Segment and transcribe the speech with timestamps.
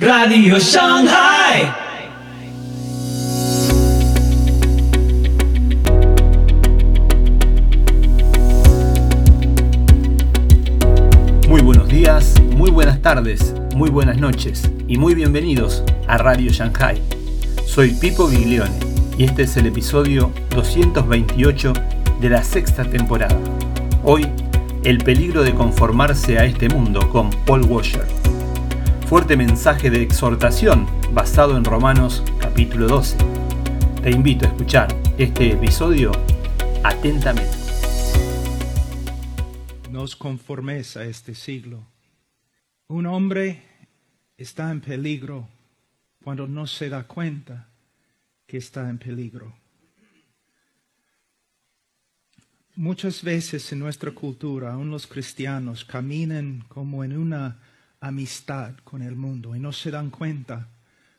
[0.00, 1.70] Radio Shanghai.
[11.46, 16.98] Muy buenos días, muy buenas tardes, muy buenas noches y muy bienvenidos a Radio Shanghai.
[17.66, 18.72] Soy Pipo Giglione
[19.18, 21.74] y este es el episodio 228
[22.22, 23.36] de la sexta temporada.
[24.02, 24.26] Hoy,
[24.82, 28.19] el peligro de conformarse a este mundo con Paul Washer.
[29.10, 33.16] Fuerte mensaje de exhortación basado en Romanos capítulo 12.
[34.04, 34.86] Te invito a escuchar
[35.18, 36.12] este episodio
[36.84, 37.50] atentamente.
[39.90, 41.84] No os conforméis a este siglo.
[42.86, 43.60] Un hombre
[44.36, 45.48] está en peligro
[46.22, 47.68] cuando no se da cuenta
[48.46, 49.52] que está en peligro.
[52.76, 57.69] Muchas veces en nuestra cultura, aún los cristianos caminan como en una
[58.00, 60.68] amistad con el mundo y no se dan cuenta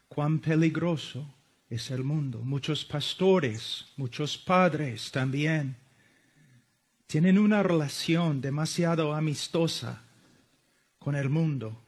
[0.07, 1.33] cuán peligroso
[1.69, 2.39] es el mundo.
[2.39, 5.77] Muchos pastores, muchos padres también
[7.07, 10.01] tienen una relación demasiado amistosa
[10.99, 11.81] con el mundo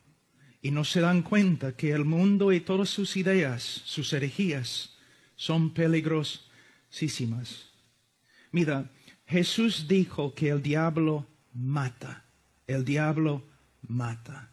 [0.61, 4.95] y no se dan cuenta que el mundo y todas sus ideas, sus herejías,
[5.35, 7.69] son peligrosísimas.
[8.51, 8.89] Mira,
[9.25, 12.23] Jesús dijo que el diablo mata,
[12.67, 13.43] el diablo
[13.81, 14.52] mata.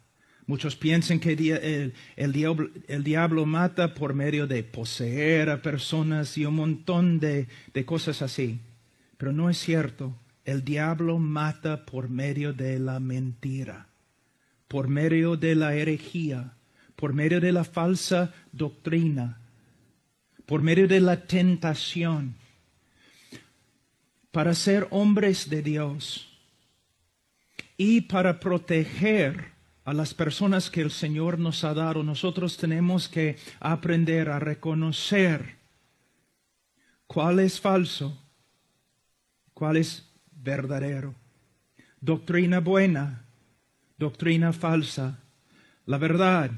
[0.51, 2.33] Muchos piensan que el,
[3.05, 8.59] diablo, mata por medio de poseer a personas y un montón de, de cosas así.
[9.17, 10.13] Pero no es cierto.
[10.45, 13.87] El diablo mata por medio de la mentira,
[14.67, 16.55] por medio de la herejía,
[16.97, 19.39] por medio de la falsa doctrina,
[20.47, 22.35] por medio de la tentación.
[24.33, 26.29] Para ser hombres de Dios
[27.77, 29.60] y para proteger
[29.91, 35.57] a las personas que el Señor nos ha dado, nosotros tenemos que aprender a reconocer
[37.09, 38.17] cuál es falso,
[39.53, 41.17] cuál es verdadero.
[42.01, 43.25] Doctrina buena,
[43.99, 45.19] doctrina falsa,
[45.87, 46.53] la verdad,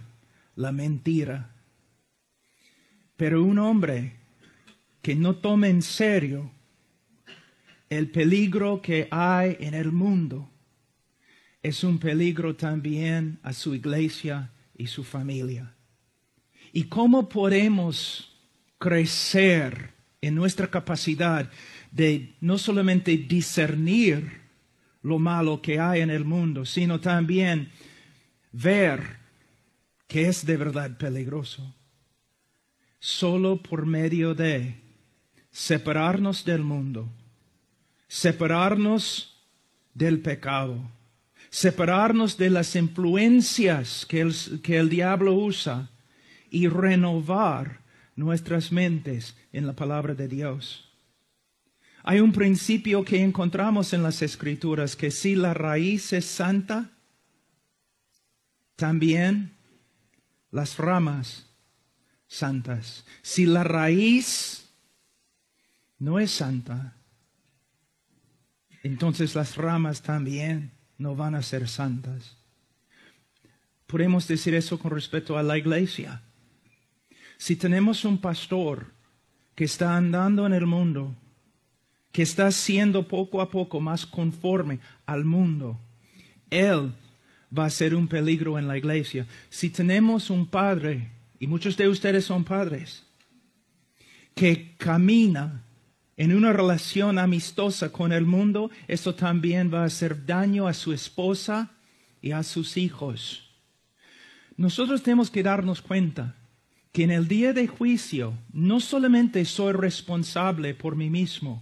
[0.55, 1.55] la mentira.
[3.17, 4.13] Pero un hombre
[5.01, 6.51] que no tome en serio
[7.89, 10.52] el peligro que hay en el mundo,
[11.63, 15.75] es un peligro también a su iglesia y su familia.
[16.73, 18.33] ¿Y cómo podemos
[18.79, 21.49] crecer en nuestra capacidad
[21.91, 24.41] de no solamente discernir
[25.03, 27.71] lo malo que hay en el mundo, sino también
[28.51, 29.19] ver
[30.09, 31.75] que es de verdad peligroso?
[32.99, 34.81] Solo por medio de
[35.51, 37.09] separarnos del mundo,
[38.09, 39.37] separarnos
[39.95, 40.89] del pecado
[41.53, 45.91] separarnos de las influencias que el, que el diablo usa
[46.51, 47.81] y renovar
[48.17, 50.91] nuestras mentes en la palabra de Dios.
[52.05, 56.91] Hay un principio que encontramos en las escrituras que si la raíz es santa,
[58.75, 59.53] también
[60.51, 61.51] las ramas
[62.27, 63.05] santas.
[63.21, 64.71] Si la raíz
[65.99, 66.97] no es santa,
[68.83, 72.37] entonces las ramas también no van a ser santas.
[73.87, 76.23] Podemos decir eso con respecto a la iglesia.
[77.37, 78.93] Si tenemos un pastor
[79.55, 81.15] que está andando en el mundo,
[82.11, 85.79] que está siendo poco a poco más conforme al mundo,
[86.51, 86.93] él
[87.57, 89.27] va a ser un peligro en la iglesia.
[89.51, 93.05] Si tenemos un padre, y muchos de ustedes son padres,
[94.35, 95.65] que camina
[96.23, 100.93] en una relación amistosa con el mundo, esto también va a hacer daño a su
[100.93, 101.73] esposa
[102.21, 103.51] y a sus hijos.
[104.57, 106.37] Nosotros tenemos que darnos cuenta
[106.93, 111.61] que en el día de juicio no solamente soy responsable por mí mismo,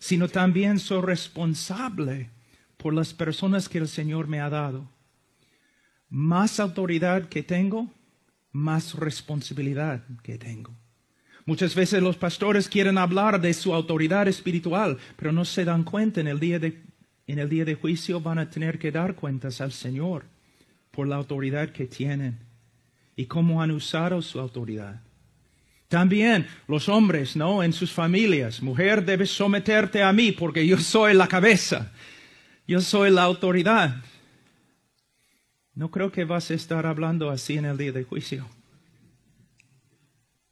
[0.00, 2.30] sino también soy responsable
[2.78, 4.90] por las personas que el Señor me ha dado.
[6.08, 7.88] Más autoridad que tengo,
[8.50, 10.79] más responsabilidad que tengo.
[11.50, 16.20] Muchas veces los pastores quieren hablar de su autoridad espiritual, pero no se dan cuenta
[16.20, 16.80] en el día de,
[17.26, 20.26] en el día de juicio van a tener que dar cuentas al Señor
[20.92, 22.38] por la autoridad que tienen
[23.16, 25.00] y cómo han usado su autoridad.
[25.88, 27.64] También los hombres, ¿no?
[27.64, 31.90] En sus familias, mujer, debes someterte a mí porque yo soy la cabeza,
[32.68, 33.96] yo soy la autoridad.
[35.74, 38.46] No creo que vas a estar hablando así en el día de juicio.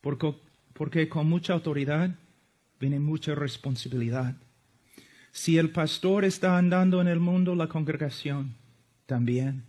[0.00, 0.48] Porque
[0.79, 2.15] porque con mucha autoridad
[2.79, 4.37] viene mucha responsabilidad.
[5.33, 8.55] Si el pastor está andando en el mundo, la congregación
[9.05, 9.65] también.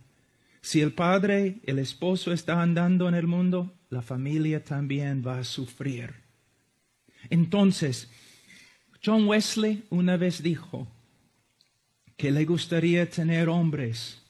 [0.62, 5.44] Si el padre, el esposo está andando en el mundo, la familia también va a
[5.44, 6.14] sufrir.
[7.28, 8.08] Entonces,
[9.04, 10.86] John Wesley una vez dijo
[12.16, 14.22] que le gustaría tener hombres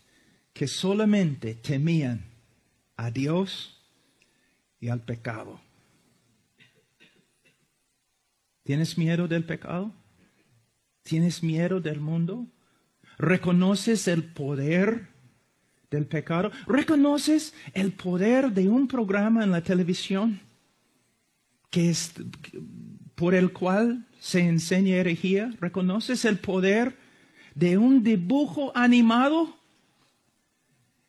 [0.54, 2.24] que solamente temían
[2.96, 3.76] a Dios
[4.80, 5.60] y al pecado.
[8.62, 9.92] ¿Tienes miedo del pecado?
[11.02, 12.46] ¿Tienes miedo del mundo?
[13.18, 15.08] ¿Reconoces el poder
[15.90, 16.50] del pecado?
[16.66, 20.40] ¿Reconoces el poder de un programa en la televisión
[21.70, 22.12] que es,
[23.14, 25.54] por el cual se enseña herejía?
[25.60, 26.96] ¿Reconoces el poder
[27.54, 29.56] de un dibujo animado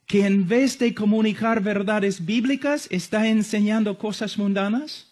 [0.06, 5.11] que en vez de comunicar verdades bíblicas está enseñando cosas mundanas?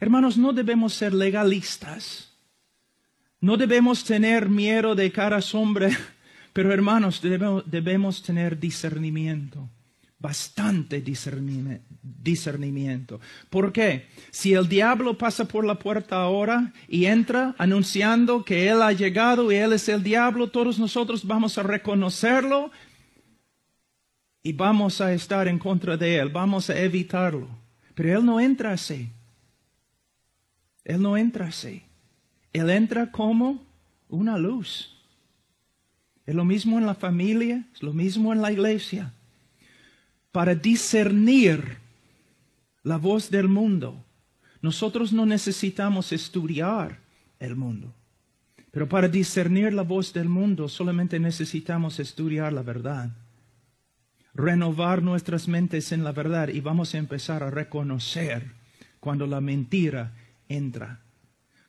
[0.00, 2.34] Hermanos, no debemos ser legalistas.
[3.44, 5.90] No debemos tener miedo de cara sombra,
[6.54, 9.68] pero hermanos, debemos, tener discernimiento,
[10.18, 13.20] bastante discernimiento.
[13.50, 14.06] ¿Por qué?
[14.30, 19.52] Si el diablo pasa por la puerta ahora y entra anunciando que él ha llegado
[19.52, 22.70] y él es el diablo, todos nosotros vamos a reconocerlo
[24.42, 27.46] y vamos a estar en contra de él, vamos a evitarlo.
[27.94, 29.10] Pero él no entra así.
[30.84, 31.82] Él no entra así.
[32.52, 33.64] Él entra como
[34.08, 34.90] una luz.
[36.26, 39.12] Es lo mismo en la familia, es lo mismo en la iglesia.
[40.32, 41.78] Para discernir
[42.82, 44.04] la voz del mundo,
[44.62, 46.98] nosotros no necesitamos estudiar
[47.38, 47.94] el mundo.
[48.70, 53.10] Pero para discernir la voz del mundo solamente necesitamos estudiar la verdad.
[54.34, 58.52] Renovar nuestras mentes en la verdad y vamos a empezar a reconocer
[58.98, 60.12] cuando la mentira
[60.48, 61.00] entra.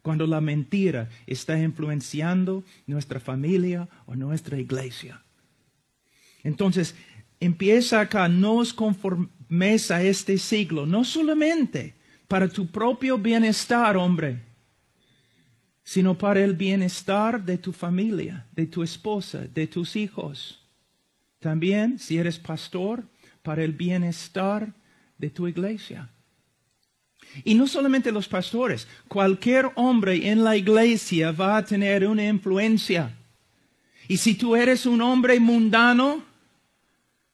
[0.02, 5.22] Cuando la mentira está influenciando nuestra familia o nuestra iglesia.
[6.44, 6.96] Entonces,
[7.40, 11.96] empieza acá, no os conformes a este siglo, no solamente
[12.28, 14.42] para tu propio bienestar, hombre,
[15.84, 20.60] sino para el bienestar de tu familia, de tu esposa, de tus hijos.
[21.40, 23.04] También, si eres pastor,
[23.44, 24.74] para el bienestar
[25.18, 26.10] de tu iglesia.
[27.44, 33.16] Y no solamente los pastores, cualquier hombre en la iglesia va a tener una influencia.
[34.08, 36.24] Y si tú eres un hombre mundano,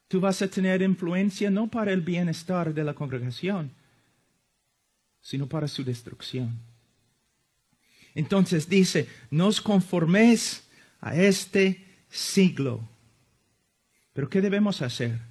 [0.08, 3.72] tú vas a tener influencia no para el bienestar de la congregación,
[5.22, 6.60] sino para su destrucción.
[8.16, 10.64] Entonces dice, no os conforméis
[11.00, 12.82] a este siglo.
[14.14, 15.31] Pero ¿qué debemos hacer?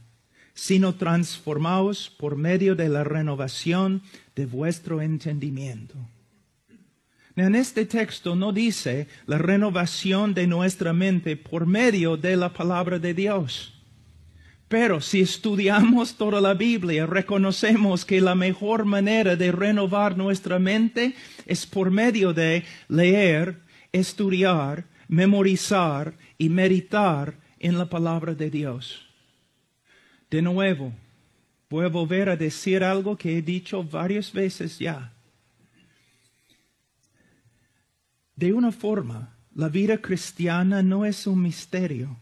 [0.61, 4.03] Sino transformaos por medio de la renovación
[4.37, 5.95] de vuestro entendimiento.
[7.35, 12.99] En este texto no dice la renovación de nuestra mente por medio de la palabra
[12.99, 13.73] de Dios.
[14.69, 21.15] Pero si estudiamos toda la Biblia, reconocemos que la mejor manera de renovar nuestra mente
[21.47, 29.10] es por medio de leer, estudiar, memorizar y meditar en la palabra de Dios.
[30.31, 30.93] De nuevo,
[31.69, 35.13] voy a volver a decir algo que he dicho varias veces ya.
[38.37, 42.17] De una forma, la vida cristiana no es un misterio.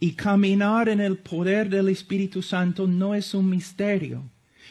[0.00, 4.22] Y caminar en el poder del Espíritu Santo no es un misterio.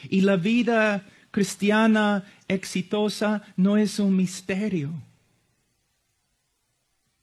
[0.08, 4.92] Y la vida cristiana exitosa no es un misterio.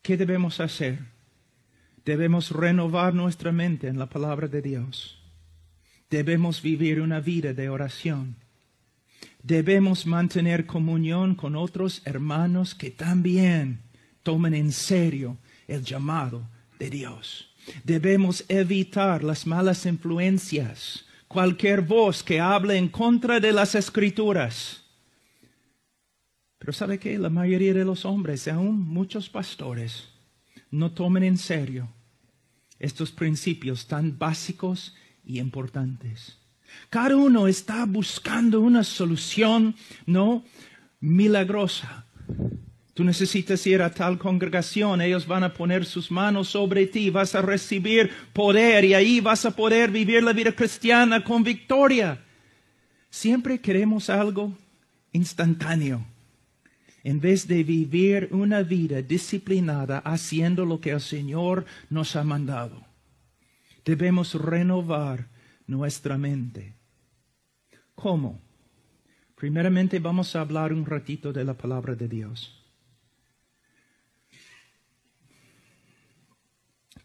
[0.02, 1.15] ¿Qué debemos hacer?
[2.06, 5.18] Debemos renovar nuestra mente en la palabra de Dios.
[6.08, 8.36] Debemos vivir una vida de oración.
[9.42, 13.82] Debemos mantener comunión con otros hermanos que también
[14.22, 16.48] tomen en serio el llamado
[16.78, 17.52] de Dios.
[17.84, 24.84] Debemos evitar las malas influencias, cualquier voz que hable en contra de las escrituras.
[26.60, 27.18] Pero ¿sabe qué?
[27.18, 30.08] La mayoría de los hombres, aún muchos pastores,
[30.70, 31.95] no tomen en serio
[32.80, 36.38] estos principios tan básicos y importantes.
[36.90, 40.44] Cada uno está buscando una solución no
[41.00, 42.06] milagrosa.
[42.94, 47.36] Tú necesitas ir a tal congregación, ellos van a poner sus manos sobre ti, vas
[47.36, 52.24] a recibir poder y ahí vas a poder vivir la vida cristiana con victoria.
[53.10, 54.58] Siempre queremos algo
[55.12, 56.06] instantáneo
[57.06, 62.84] en vez de vivir una vida disciplinada haciendo lo que el Señor nos ha mandado.
[63.86, 65.28] Debemos renovar
[65.68, 66.74] nuestra mente.
[67.94, 68.42] ¿Cómo?
[69.36, 72.60] Primeramente vamos a hablar un ratito de la palabra de Dios.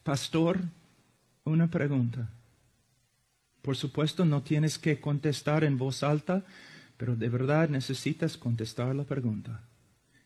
[0.02, 0.60] Pastor,
[1.44, 2.30] una pregunta.
[3.60, 6.42] Por supuesto, no tienes que contestar en voz alta,
[6.96, 9.66] pero de verdad necesitas contestar la pregunta.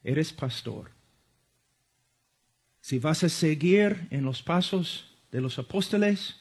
[0.05, 0.91] Eres pastor.
[2.81, 6.37] Si vas a seguir en los pasos de los apóstoles,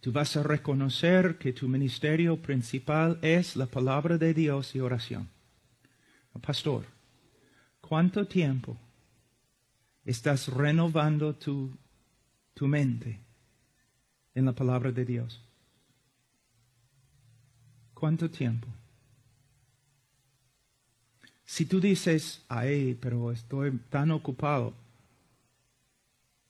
[0.00, 5.28] tú vas a reconocer que tu ministerio principal es la palabra de Dios y oración.
[6.40, 6.86] Pastor,
[7.80, 8.78] ¿cuánto tiempo
[10.04, 11.76] estás renovando tu,
[12.54, 13.20] tu mente
[14.34, 15.42] en la palabra de Dios?
[17.94, 18.68] ¿Cuánto tiempo?
[21.46, 24.74] Si tú dices, ay, pero estoy tan ocupado,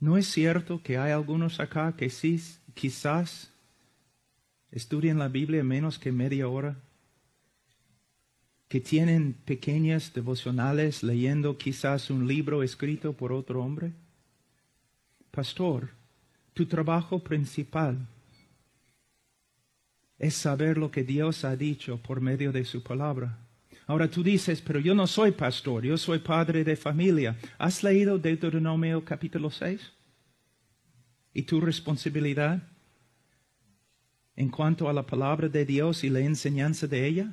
[0.00, 2.42] ¿no es cierto que hay algunos acá que sí,
[2.74, 3.52] quizás
[4.72, 6.76] estudian la Biblia menos que media hora?
[8.68, 13.92] que tienen pequeñas devocionales leyendo quizás un libro escrito por otro hombre?
[15.30, 15.90] Pastor,
[16.52, 18.08] tu trabajo principal
[20.18, 23.45] es saber lo que Dios ha dicho por medio de su palabra.
[23.86, 27.36] Ahora tú dices, pero yo no soy pastor, yo soy padre de familia.
[27.56, 29.80] ¿Has leído Deuteronomio capítulo 6?
[31.32, 32.62] ¿Y tu responsabilidad
[34.34, 37.32] en cuanto a la palabra de Dios y la enseñanza de ella?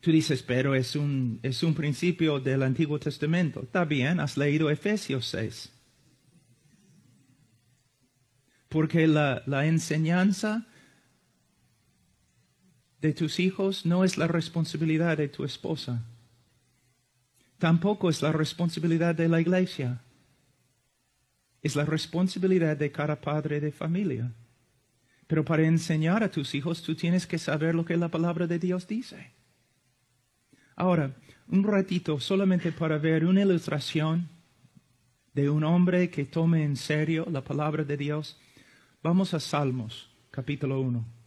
[0.00, 3.62] Tú dices, pero es un, es un principio del Antiguo Testamento.
[3.62, 5.72] Está bien, has leído Efesios 6.
[8.68, 10.66] Porque la, la enseñanza
[13.04, 16.02] de tus hijos no es la responsabilidad de tu esposa.
[17.58, 20.00] Tampoco es la responsabilidad de la iglesia.
[21.60, 24.32] Es la responsabilidad de cada padre de familia.
[25.26, 28.58] Pero para enseñar a tus hijos tú tienes que saber lo que la palabra de
[28.58, 29.32] Dios dice.
[30.74, 31.14] Ahora,
[31.48, 34.30] un ratito solamente para ver una ilustración
[35.34, 38.40] de un hombre que tome en serio la palabra de Dios.
[39.02, 41.23] Vamos a Salmos, capítulo 1.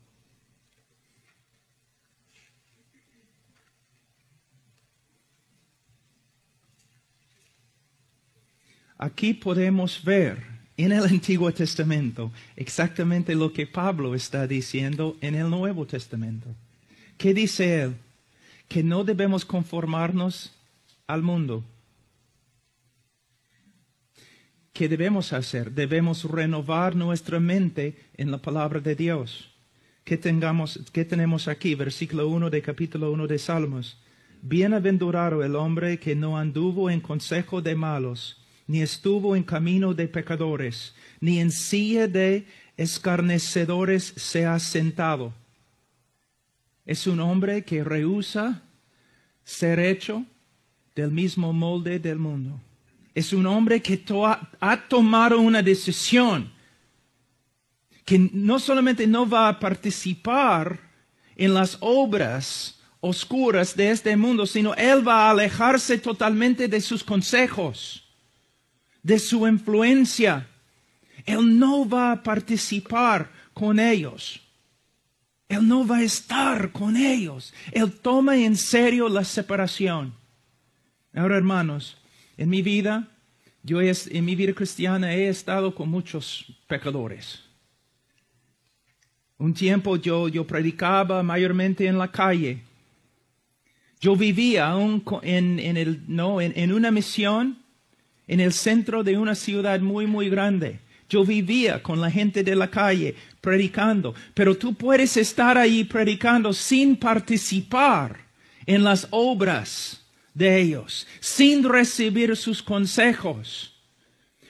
[8.97, 10.43] Aquí podemos ver
[10.75, 16.47] en el Antiguo Testamento exactamente lo que Pablo está diciendo en el Nuevo Testamento.
[17.17, 17.95] ¿Qué dice él?
[18.67, 20.53] que no debemos conformarnos
[21.07, 21.63] al mundo.
[24.73, 25.71] ¿Qué debemos hacer?
[25.71, 29.49] Debemos renovar nuestra mente en la palabra de Dios.
[30.03, 31.75] ¿Qué, tenemos aquí?
[31.75, 33.97] Versículo 1 de capítulo 1 de Salmos.
[34.41, 38.37] Bienaventurado el hombre que no anduvo en consejo de malos,
[38.67, 42.45] ni estuvo en camino de pecadores, ni en silla de
[42.75, 45.33] escarnecedores se ha sentado
[46.88, 48.63] es un hombre que rehúsa
[49.43, 50.24] ser hecho
[50.95, 52.59] del mismo molde del mundo.
[53.13, 54.01] Es un hombre que
[54.62, 56.50] ha tomado una decisión
[58.05, 60.79] que no solamente no va a participar
[61.36, 67.03] en las obras oscuras de este mundo, sino él va a alejarse totalmente de sus
[67.03, 68.06] consejos,
[69.07, 70.45] de su influencia.
[71.25, 74.41] Él no va a participar con ellos.
[75.47, 77.53] Él no va a estar con ellos.
[77.71, 80.13] Él toma en serio la separación.
[81.13, 81.95] Ahora, hermanos,
[82.35, 83.07] en mi vida,
[83.63, 87.41] yo en mi vida cristiana he estado con muchos pecadores.
[89.37, 92.61] Un tiempo yo, yo predicaba mayormente en la calle.
[94.01, 94.69] Yo vivía
[95.21, 97.66] en, en, el, no, en una misión
[98.27, 100.79] en el centro de una ciudad muy, muy grande.
[101.10, 106.51] Yo vivía con la gente de la calle predicando, pero tú puedes estar ahí predicando
[106.51, 108.27] sin participar
[108.65, 110.01] en las obras
[110.34, 113.74] de ellos, sin recibir sus consejos.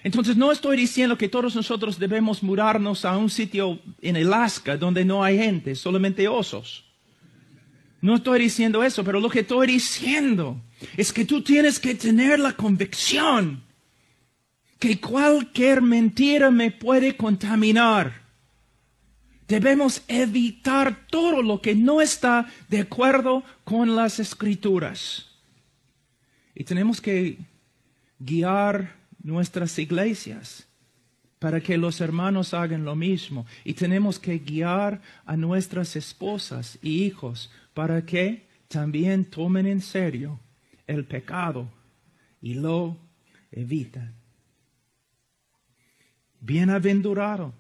[0.04, 5.06] Entonces no estoy diciendo que todos nosotros debemos mudarnos a un sitio en Alaska donde
[5.06, 6.86] no hay gente, solamente osos.
[8.02, 10.62] No estoy diciendo eso, pero lo que estoy diciendo
[10.96, 13.67] es que tú tienes que tener la convicción
[14.80, 18.28] que cualquier mentira me puede contaminar.
[19.48, 25.26] Debemos evitar todo lo que no está de acuerdo con las escrituras.
[26.54, 27.38] Y tenemos que
[28.20, 30.68] guiar nuestras iglesias
[31.40, 33.46] para que los hermanos hagan lo mismo.
[33.64, 40.40] Y tenemos que guiar a nuestras esposas y hijos para que también tomen en serio
[40.88, 41.70] el pecado
[42.42, 42.98] y lo
[43.52, 44.17] eviten.
[46.40, 47.54] Bienaventurado.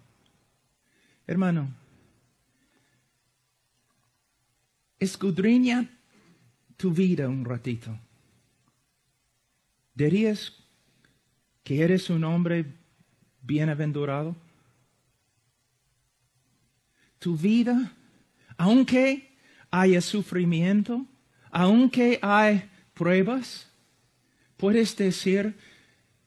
[1.25, 1.73] Hermano,
[4.99, 5.89] escudriña
[6.77, 7.97] tu vida un ratito.
[9.93, 10.53] ¿Dirías
[11.63, 12.65] que eres un hombre
[13.41, 14.35] bienaventurado?
[17.19, 17.91] tu vida,
[18.57, 19.37] aunque
[19.71, 21.05] haya sufrimiento,
[21.51, 23.67] aunque hay pruebas,
[24.55, 25.55] puedes decir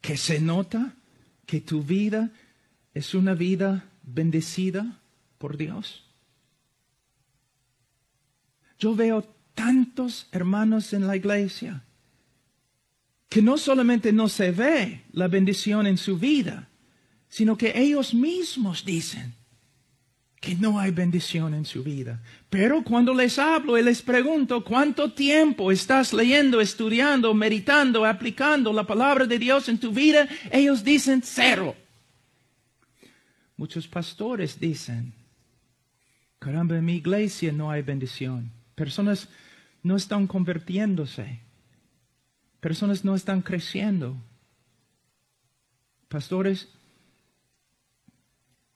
[0.01, 0.95] que se nota
[1.47, 2.31] que tu vida
[2.95, 5.01] es una vida bendecida
[5.39, 6.05] por Dios.
[8.79, 9.23] Yo veo
[9.55, 11.85] tantos hermanos en la iglesia
[13.29, 16.69] que no solamente no se ve la bendición en su vida,
[17.29, 19.35] sino que ellos mismos dicen
[20.41, 22.21] que no hay bendición en su vida.
[22.49, 28.85] Pero cuando les hablo y les pregunto cuánto tiempo estás leyendo, estudiando, meditando, aplicando la
[28.85, 31.77] palabra de Dios en tu vida, ellos dicen cero.
[33.61, 35.13] Muchos pastores dicen,
[36.39, 38.51] caramba, en mi iglesia no hay bendición.
[38.75, 39.29] Personas
[39.83, 41.41] no están convirtiéndose.
[42.59, 44.17] Personas no están creciendo.
[46.09, 46.71] Pastores,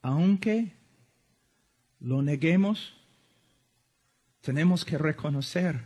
[0.03, 0.75] aunque
[1.99, 2.93] lo neguemos,
[4.43, 5.81] tenemos que reconocer,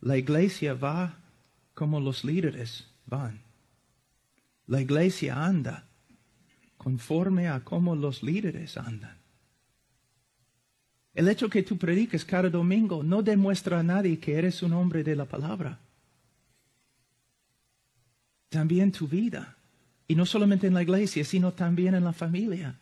[0.00, 1.20] la iglesia va
[1.72, 3.40] como los líderes van.
[4.66, 5.86] La iglesia anda
[6.84, 9.16] conforme a cómo los líderes andan.
[11.14, 15.02] El hecho que tú prediques cada domingo no demuestra a nadie que eres un hombre
[15.02, 15.80] de la palabra
[18.54, 19.56] también tu vida.
[20.06, 22.78] Y no solamente en la iglesia, sino también en la familia.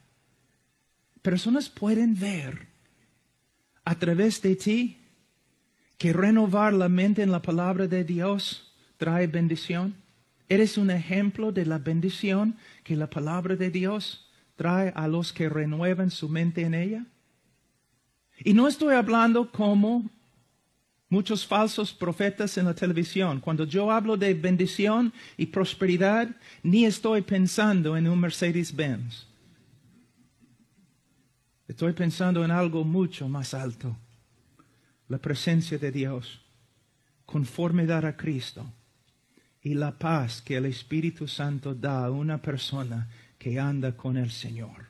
[1.23, 2.69] Personas pueden ver
[3.83, 4.99] a través de ti
[5.97, 9.95] que renovar la mente en la palabra de Dios trae bendición.
[10.47, 15.49] Eres un ejemplo de la bendición que la palabra de Dios trae a los que
[15.49, 17.07] renuevan su mente en ella.
[18.45, 20.11] Y no estoy hablando como
[21.09, 23.41] muchos falsos profetas en la televisión.
[23.41, 26.29] Cuando yo hablo de bendición y prosperidad,
[26.63, 29.27] ni estoy pensando en un Mercedes-Benz.
[31.69, 33.97] Estoy pensando en algo mucho más alto.
[35.09, 36.41] La presencia de Dios,
[37.27, 38.67] conformidad a Cristo
[39.63, 44.31] y la paz que el Espíritu Santo da a una persona que anda con el
[44.31, 44.89] Señor.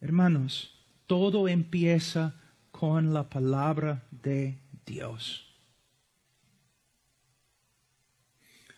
[0.00, 0.74] Hermanos,
[1.06, 2.34] todo empieza
[2.70, 5.44] con la palabra de Dios.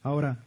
[0.02, 0.44] Ahora,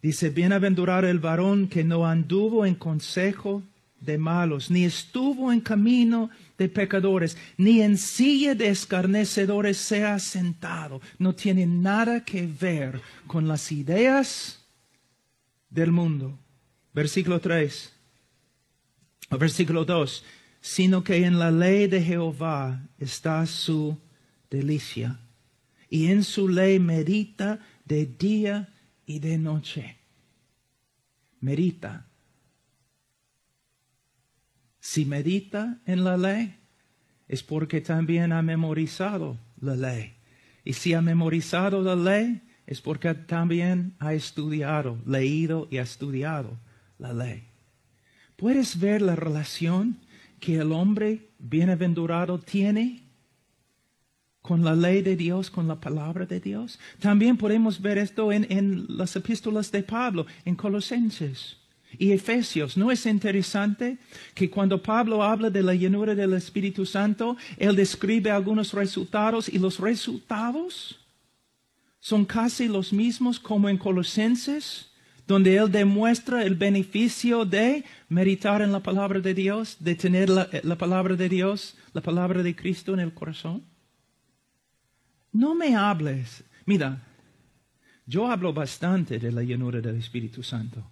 [0.00, 3.62] dice, bienaventurado el varón que no anduvo en consejo
[4.00, 11.00] de malos, ni estuvo en camino de pecadores, ni en silla de escarnecedores sea sentado.
[11.18, 14.64] No tiene nada que ver con las ideas
[15.70, 16.38] del mundo.
[16.92, 17.92] Versículo 3.
[19.30, 20.24] Versículo 2
[20.64, 23.98] sino que en la ley de Jehová está su
[24.48, 25.20] delicia,
[25.90, 28.72] y en su ley medita de día
[29.04, 29.98] y de noche.
[31.40, 32.06] Medita.
[34.84, 36.56] Si medita en la ley,
[37.26, 40.12] es porque también ha memorizado la ley.
[40.62, 46.58] Y si ha memorizado la ley, es porque también ha estudiado, leído y ha estudiado
[46.98, 47.44] la ley.
[48.36, 50.00] ¿Puedes ver la relación
[50.38, 53.04] que el hombre bienaventurado tiene
[54.42, 56.78] con la ley de Dios, con la palabra de Dios.
[57.00, 61.63] También podemos ver esto en, las epístolas de Pablo, en Colosenses
[61.98, 62.76] y Efesios.
[62.76, 63.98] ¿No es interesante
[64.34, 69.58] que cuando Pablo habla de la llenura del Espíritu Santo, él describe algunos resultados y
[69.58, 71.00] los resultados
[72.00, 74.90] son casi los mismos como en Colosenses?
[75.26, 80.76] donde Él demuestra el beneficio de meditar en la palabra de Dios, de tener la,
[80.76, 83.62] palabra de Dios, la palabra de Cristo en el corazón.
[85.32, 86.44] No me hables.
[86.66, 87.02] Mira,
[88.06, 90.84] yo hablo bastante de la llenura del Espíritu Santo.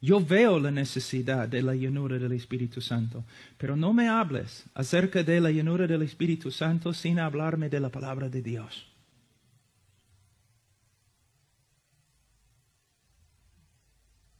[0.00, 3.24] Yo veo la necesidad de la llenura del Espíritu Santo,
[3.56, 7.88] pero no me hables acerca de la llenura del Espíritu Santo sin hablarme de la
[7.88, 8.86] palabra de Dios.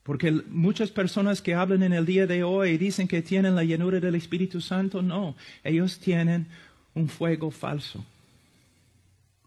[0.03, 3.99] Porque muchas personas que hablan en el día de hoy dicen que tienen la llenura
[3.99, 6.47] del Espíritu Santo, no, ellos tienen
[6.95, 8.03] un fuego falso.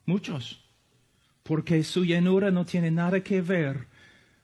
[0.07, 0.61] Muchos.
[1.42, 3.87] Porque su llenura no tiene nada que ver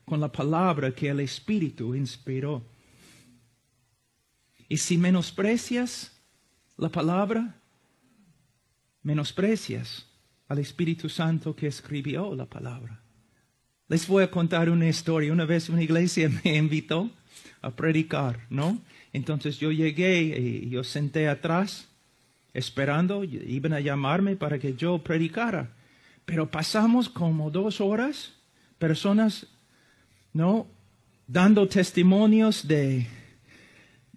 [0.09, 2.63] con la palabra que el Espíritu inspiró.
[4.67, 6.11] Y si menosprecias
[6.77, 7.55] la palabra,
[9.03, 10.07] menosprecias
[10.47, 12.99] al Espíritu Santo que escribió la palabra.
[13.87, 15.31] Les voy a contar una historia.
[15.31, 17.11] Una vez una iglesia me invitó
[17.61, 18.81] a predicar, ¿no?
[19.13, 21.87] Entonces yo llegué y yo senté atrás
[22.55, 25.69] esperando, iban a llamarme para que yo predicara.
[26.25, 28.33] Pero pasamos como dos horas,
[28.79, 29.45] personas,
[30.39, 30.67] ¿no?
[31.27, 33.07] Dando testimonios de,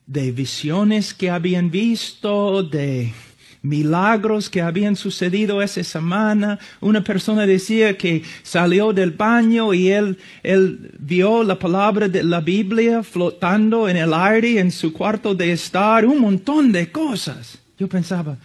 [0.06, 3.12] de visiones que habían visto, de
[3.60, 6.60] milagros que habían sucedido esa semana.
[6.80, 12.40] Una persona decía que salió del baño y él, él vio la palabra de la
[12.40, 17.58] Biblia flotando en el aire en su cuarto de estar, un montón de cosas.
[17.76, 18.38] Yo pensaba,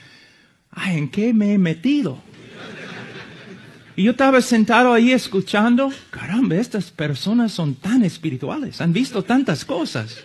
[0.71, 2.23] ay, ¿en qué me he metido?
[3.97, 9.65] Y yo estaba sentado ahí escuchando, caramba, estas personas son tan espirituales, han visto tantas
[9.65, 10.23] cosas.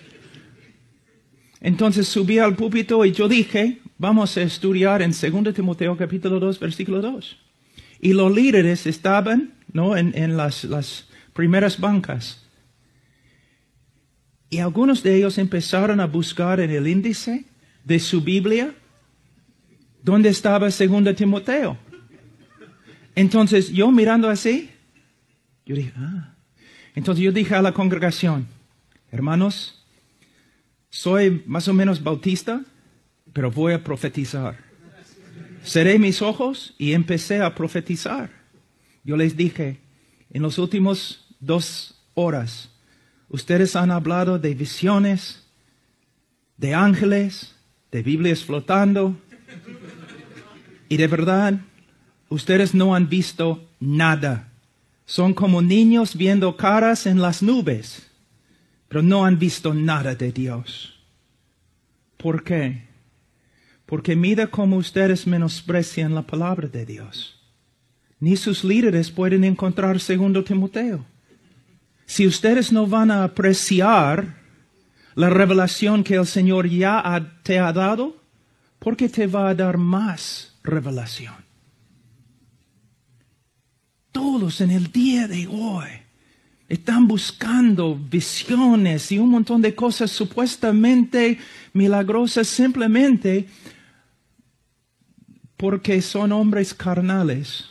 [1.59, 6.61] Entonces subí al púlpito y yo dije, vamos a estudiar en 2 Timoteo capítulo 2,
[6.61, 7.39] versículo 2.
[8.03, 9.97] Y los líderes estaban ¿no?
[9.97, 12.45] en, las primeras bancas.
[14.51, 17.47] Y algunos de ellos empezaron a buscar en el índice
[17.85, 18.75] de su Biblia
[20.03, 21.79] dónde estaba 2 Timoteo.
[23.14, 24.70] Entonces yo mirando así,
[25.66, 26.35] yo dije, ah.
[26.94, 28.46] Entonces yo dije a la congregación,
[29.11, 29.83] hermanos,
[30.90, 32.62] soy más o menos bautista,
[33.33, 34.59] pero voy a profetizar.
[35.64, 38.31] Cerré mis ojos y empecé a profetizar.
[39.05, 39.81] Yo les dije,
[40.31, 42.70] en los últimos dos horas,
[43.29, 45.46] ustedes han hablado de visiones,
[46.57, 47.55] de ángeles,
[47.90, 49.16] de Biblias flotando,
[50.88, 51.61] y de verdad,
[52.33, 54.49] ustedes no han visto nada.
[55.05, 58.09] Son como niños viendo caras en las nubes
[58.92, 60.92] pero no han visto nada de Dios.
[62.18, 62.83] ¿Por qué?
[63.87, 67.40] Porque mira cómo ustedes menosprecian la palabra de Dios.
[68.21, 71.07] Ni sus líderes pueden encontrar segundo Timoteo.
[72.05, 74.37] Si ustedes no van a apreciar
[75.14, 78.18] la revelación que el Señor ya te ha dado,
[78.79, 81.41] ¿por qué te va a dar más revelación?
[84.12, 85.88] Todos en el día de hoy
[86.68, 91.38] están buscando visiones y un montón de cosas supuestamente
[91.72, 93.46] milagrosas simplemente
[95.57, 97.66] porque son hombres carnales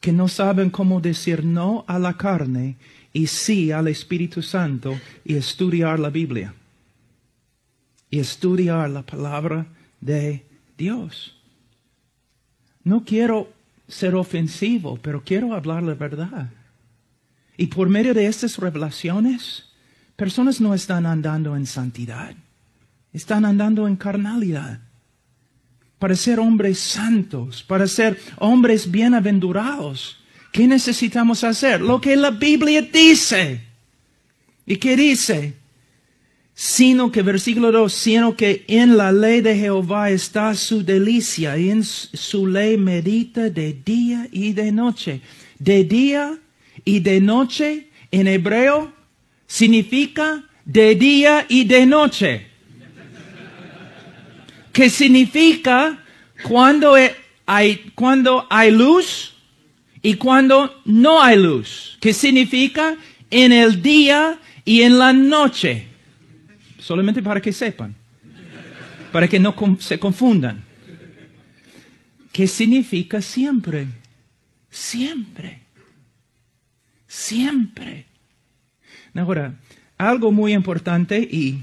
[0.00, 2.76] que no saben cómo decir no a la carne
[3.12, 6.54] y sí al Espíritu Santo y estudiar la Biblia
[8.10, 9.66] y estudiar la palabra
[10.00, 10.44] de
[10.76, 11.36] Dios.
[12.82, 13.52] No quiero
[13.92, 16.50] ser ofensivo, pero quiero hablar la verdad.
[17.56, 19.66] Y por medio de estas revelaciones,
[20.16, 22.34] personas no están andando en santidad,
[23.12, 24.80] están andando en carnalidad.
[25.98, 30.18] Para ser hombres santos, para ser hombres bienaventurados,
[30.52, 31.80] ¿qué necesitamos hacer?
[31.82, 33.62] Lo que la Biblia dice.
[34.64, 35.61] ¿Y qué dice?
[36.64, 41.70] Sino que, versículo 2, sino que en la ley de Jehová está su delicia, y
[41.70, 45.22] en su ley medita de día y de noche.
[45.58, 46.38] De día
[46.84, 48.92] y de noche en hebreo
[49.44, 52.46] significa de día y de noche.
[54.72, 55.98] ¿Qué significa
[56.44, 56.94] cuando
[57.44, 59.34] hay, cuando hay luz
[60.00, 61.98] y cuando no hay luz.
[62.00, 62.96] ¿Qué significa
[63.32, 65.91] en el día y en la noche.
[66.82, 67.94] Solamente para que sepan.
[69.12, 70.64] Para que no se confundan.
[72.32, 73.86] ¿Qué significa siempre?
[74.68, 75.60] Siempre.
[77.06, 78.06] Siempre.
[79.14, 79.54] Ahora,
[79.96, 81.62] algo muy importante y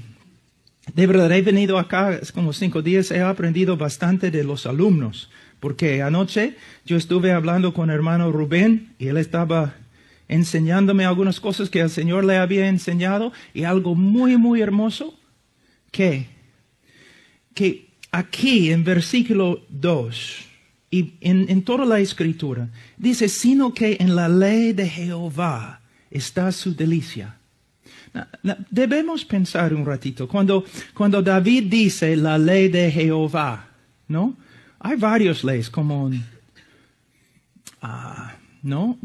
[0.94, 6.02] de verdad he venido acá, como cinco días, he aprendido bastante de los alumnos, porque
[6.02, 6.56] anoche
[6.86, 9.74] yo estuve hablando con hermano Rubén y él estaba
[10.30, 15.18] enseñándome algunas cosas que el Señor le había enseñado y algo muy, muy hermoso,
[15.90, 16.28] que,
[17.52, 20.46] que aquí en versículo 2,
[20.92, 22.68] y en, toda la escritura.
[22.96, 27.36] Dice, sino que en la ley de Jehová está su delicia.
[28.70, 30.26] Debemos pensar un ratito.
[30.26, 30.64] Cuando,
[30.94, 33.68] cuando David dice la ley de Jehová,
[34.08, 34.36] ¿no?
[34.80, 36.10] Hay varias leyes como,
[37.82, 38.98] ah, ¿no?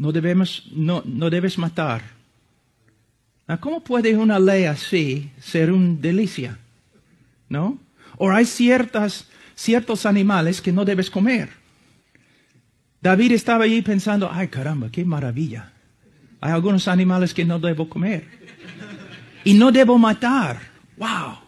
[0.00, 2.00] No debemos, no, no debes matar.
[3.60, 6.56] ¿Cómo puede una ley así ser una delicia?
[7.50, 7.78] ¿No?
[8.16, 11.50] O hay ciertas ciertos animales que no debes comer.
[13.02, 15.70] David estaba allí pensando, ay caramba, qué maravilla.
[16.40, 18.26] Hay algunos animales que no debo comer.
[19.44, 20.62] Y no debo matar.
[20.96, 21.40] Wow.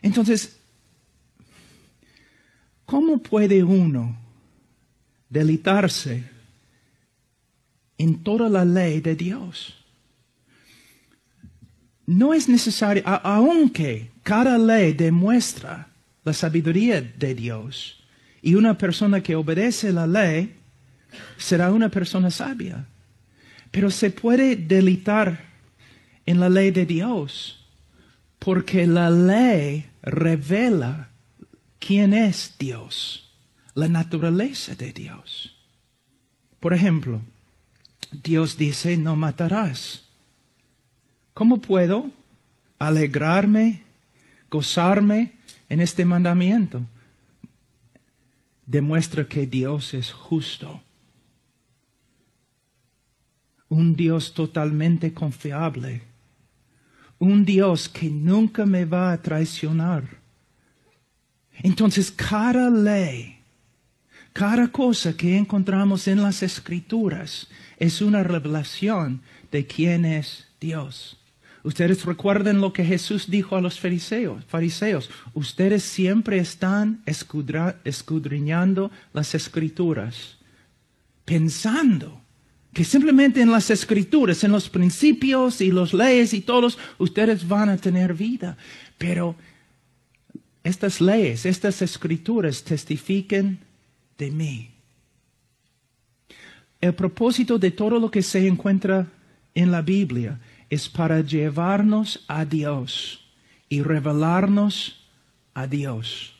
[0.00, 0.60] Entonces,
[2.84, 4.25] ¿cómo puede uno
[5.28, 6.24] delitarse
[7.98, 9.74] en toda la ley de Dios?
[12.06, 15.88] No es necesario, aunque cada ley demuestra
[16.24, 18.02] la sabiduría de Dios
[18.42, 20.54] y una persona que obedece la ley
[21.36, 22.86] será una persona sabia.
[23.70, 25.44] Pero se puede delitar
[26.24, 27.64] en la ley de Dios,
[28.38, 31.08] porque la ley revela
[31.78, 33.25] quién es Dios,
[33.76, 35.54] la naturaleza de Dios.
[36.60, 37.20] Por ejemplo,
[38.10, 40.02] Dios dice, no matarás.
[41.34, 42.10] ¿Cómo puedo
[42.78, 43.82] alegrarme,
[44.50, 45.34] gozarme
[45.68, 46.86] en este mandamiento?
[48.64, 50.80] Demuestra que Dios es justo.
[53.68, 56.00] Un Dios totalmente confiable.
[57.18, 60.02] Un Dios que nunca me va a traicionar.
[61.62, 63.35] Entonces, cada ley,
[64.36, 71.16] cada cosa que encontramos en las escrituras es una revelación de quién es Dios.
[71.62, 74.44] Ustedes recuerden lo que Jesús dijo a los fariseos.
[74.44, 80.36] fariseos ustedes siempre están escudriñando las escrituras,
[81.24, 82.20] pensando
[82.74, 87.70] que simplemente en las escrituras, en los principios y los leyes y todos, ustedes van
[87.70, 88.58] a tener vida.
[88.98, 89.34] Pero
[90.62, 93.64] estas leyes, estas escrituras testifiquen
[94.18, 94.70] de mí.
[96.80, 99.06] El propósito de todo lo que se encuentra
[99.54, 103.24] en la Biblia es para llevarnos a Dios
[103.68, 105.06] y revelarnos
[105.54, 106.34] a Dios.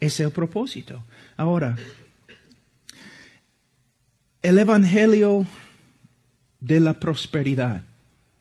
[0.00, 1.02] Es el propósito.
[1.36, 1.76] Ahora,
[4.42, 5.46] el Evangelio
[6.60, 7.82] de la prosperidad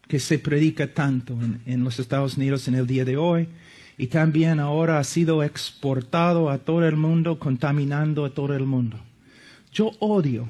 [0.08, 3.48] que se predica tanto en, los Estados Unidos en el día de hoy
[3.98, 9.00] y también ahora ha sido exportado a todo el mundo, contaminando a todo el mundo.
[9.72, 10.48] Yo odio,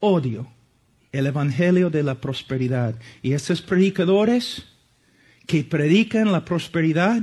[0.00, 0.46] odio
[1.12, 2.94] el Evangelio de la prosperidad.
[3.22, 4.64] Y esos predicadores
[5.46, 7.22] que predican la prosperidad,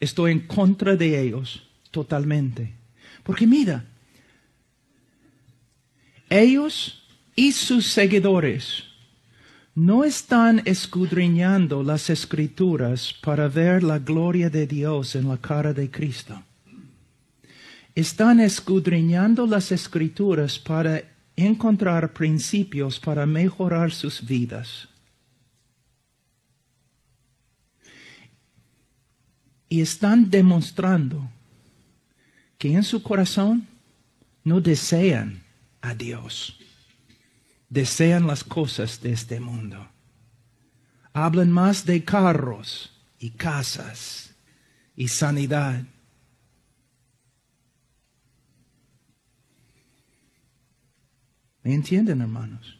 [0.00, 2.72] estoy en contra de ellos totalmente.
[3.22, 3.84] Porque mira,
[6.28, 7.02] ellos
[7.34, 8.84] y sus seguidores
[9.74, 15.90] no están escudriñando las escrituras para ver la gloria de Dios en la cara de
[15.90, 16.42] Cristo.
[17.94, 21.02] Están escudriñando las escrituras para
[21.36, 24.88] encontrar principios para mejorar sus vidas.
[29.68, 31.30] Y están demostrando
[32.58, 33.66] que en su corazón
[34.42, 35.42] no desean
[35.80, 36.58] a Dios,
[37.70, 39.88] desean las cosas de este mundo.
[41.14, 44.34] Hablan más de carros y casas
[44.94, 45.84] y sanidad
[51.62, 52.78] ¿Me entienden, hermanos?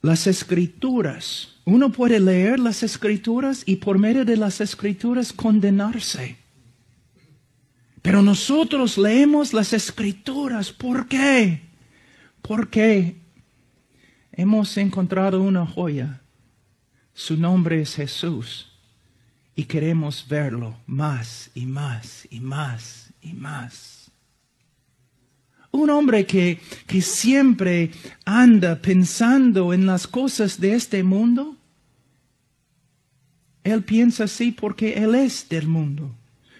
[0.00, 6.36] Las escrituras, uno puede leer las escrituras y por medio de las escrituras condenarse.
[8.02, 10.72] Pero nosotros leemos las escrituras.
[10.72, 11.65] ¿Por qué?
[12.46, 13.16] Porque
[14.32, 16.20] hemos encontrado una joya.
[17.12, 18.72] Su nombre es Jesús.
[19.54, 24.10] Y queremos verlo más y más y más y más.
[25.72, 27.90] Un hombre que, que siempre
[28.24, 31.56] anda pensando en las cosas de este mundo.
[33.64, 36.14] Él piensa así porque Él es del mundo.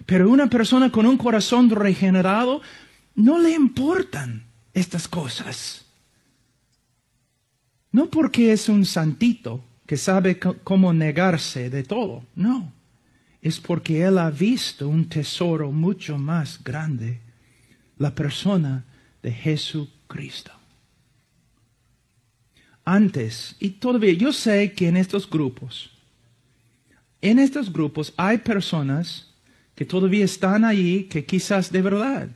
[0.07, 2.62] Pero una persona con un corazón regenerado
[3.14, 4.45] no le importan
[4.77, 5.87] estas cosas.
[7.91, 12.73] No porque es un santito que sabe cómo negarse de todo, no.
[13.41, 17.21] Es porque Él ha visto un tesoro mucho más grande,
[17.97, 18.85] la persona
[19.23, 20.53] de Jesucristo.
[22.85, 25.91] Antes, y todavía yo sé que en estos grupos,
[27.23, 29.33] en estos grupos hay personas
[29.75, 32.29] que todavía están allí, que quizás de verdad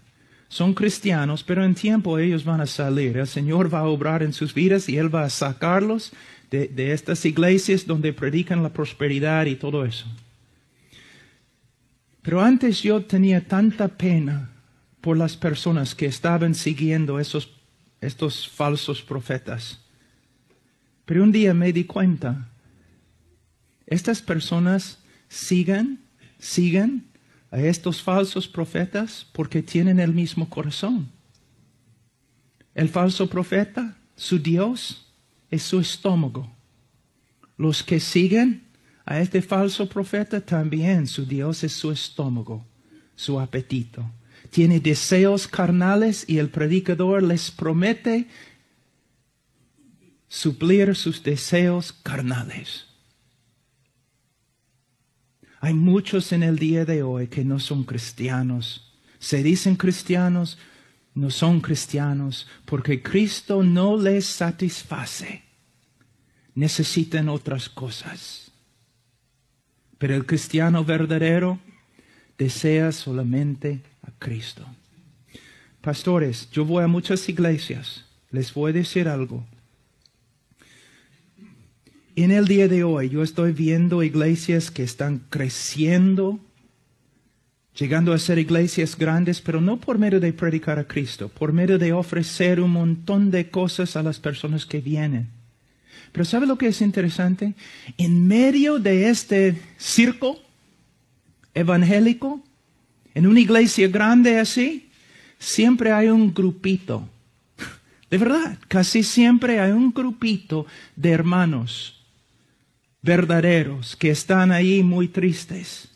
[0.51, 3.17] son cristianos, pero en tiempo ellos van a salir.
[3.17, 6.13] El Señor va a obrar en sus vidas y Él va a sacarlos
[6.51, 10.07] de, estas iglesias donde predican la prosperidad y todo eso.
[12.23, 14.51] Pero antes yo tenía tanta pena
[15.01, 17.53] por las personas que estaban siguiendo esos,
[18.01, 19.79] estos falsos profetas.
[21.05, 22.49] Pero un día me di cuenta,
[23.87, 26.01] estas personas siguen,
[26.41, 27.10] siguen
[27.51, 31.11] a estos falsos profetas porque tienen el mismo corazón.
[32.75, 35.07] El falso profeta, su Dios,
[35.51, 36.51] es su estómago.
[37.57, 38.63] Los que siguen
[39.05, 42.65] a este falso profeta también su Dios es su estómago,
[43.17, 44.05] su apetito
[44.51, 48.29] tiene deseos carnales y el predicador les promete
[50.29, 52.87] suplir sus deseos carnales.
[55.61, 58.93] Hay muchos en el día de hoy que no son cristianos.
[59.19, 60.57] Se dicen cristianos,
[61.15, 65.43] no son cristianos porque Cristo no les satisface.
[66.55, 68.51] Necesitan otras cosas.
[69.99, 71.59] Pero el cristiano verdadero
[72.39, 74.65] desea solamente a Cristo.
[75.83, 78.07] Pastores, yo voy a muchas iglesias.
[78.31, 79.45] Les voy a decir algo.
[82.23, 86.39] En el día de hoy yo estoy viendo iglesias que están creciendo,
[87.75, 91.79] llegando a ser iglesias grandes, pero no por medio de predicar a Cristo, por medio
[91.79, 95.31] de ofrecer un montón de cosas a las personas que vienen.
[96.13, 97.55] Pero ¿sabe lo que es interesante?
[97.97, 100.39] En medio de este circo
[101.55, 102.45] evangélico,
[103.15, 104.91] en una iglesia grande así,
[105.39, 107.09] siempre hay un grupito.
[108.11, 111.97] De verdad, casi siempre hay un grupito de hermanos
[113.03, 115.89] verdaderos que están ahí muy tristes.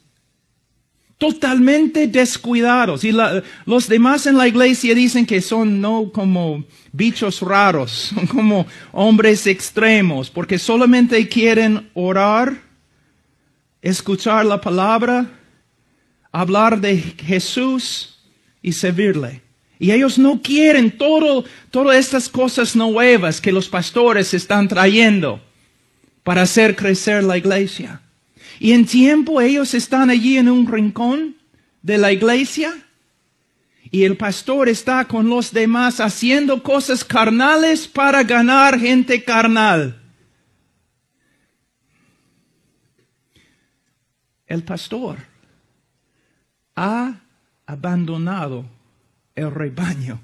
[1.18, 3.04] Totalmente descuidados.
[3.04, 3.12] Y
[3.66, 9.46] los demás en la iglesia dicen que son no como bichos raros, son como hombres
[9.46, 12.60] extremos, porque solamente quieren orar,
[13.80, 15.30] escuchar la palabra,
[16.32, 18.18] hablar de Jesús
[18.60, 19.42] y servirle.
[19.78, 25.40] Y ellos no quieren todo, todas estas cosas nuevas que los pastores están trayendo
[26.24, 28.00] para hacer crecer la iglesia.
[28.58, 31.36] Y en tiempo ellos están allí en un rincón
[31.82, 32.74] de la iglesia
[33.90, 40.00] y el pastor está con los demás haciendo cosas carnales para ganar gente carnal.
[44.46, 45.18] El pastor
[46.74, 47.20] ha
[47.66, 48.64] abandonado
[49.34, 50.20] el rebaño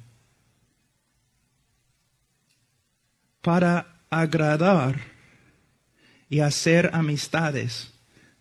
[3.41, 5.10] para agradar
[6.31, 7.93] y hacer amistades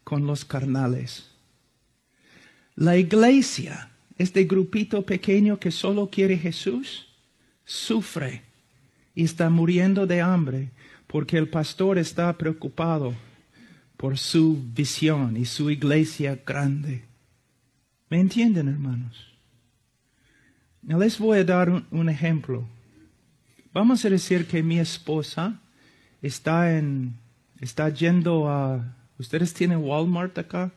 [0.04, 1.26] con los carnales.
[2.76, 7.08] La iglesia, este grupito pequeño que solo quiere Jesús,
[7.66, 8.44] sufre
[9.14, 10.70] y está muriendo de hambre
[11.08, 13.14] porque el pastor está preocupado
[13.98, 17.04] por su visión y su iglesia grande.
[18.10, 19.28] ¿Me entienden, hermanos?
[20.84, 22.66] Les voy a dar un, ejemplo.
[23.74, 25.60] Vamos a decir que mi esposa
[26.22, 27.16] está en,
[27.60, 30.72] está yendo a, ¿ustedes tienen Walmart acá?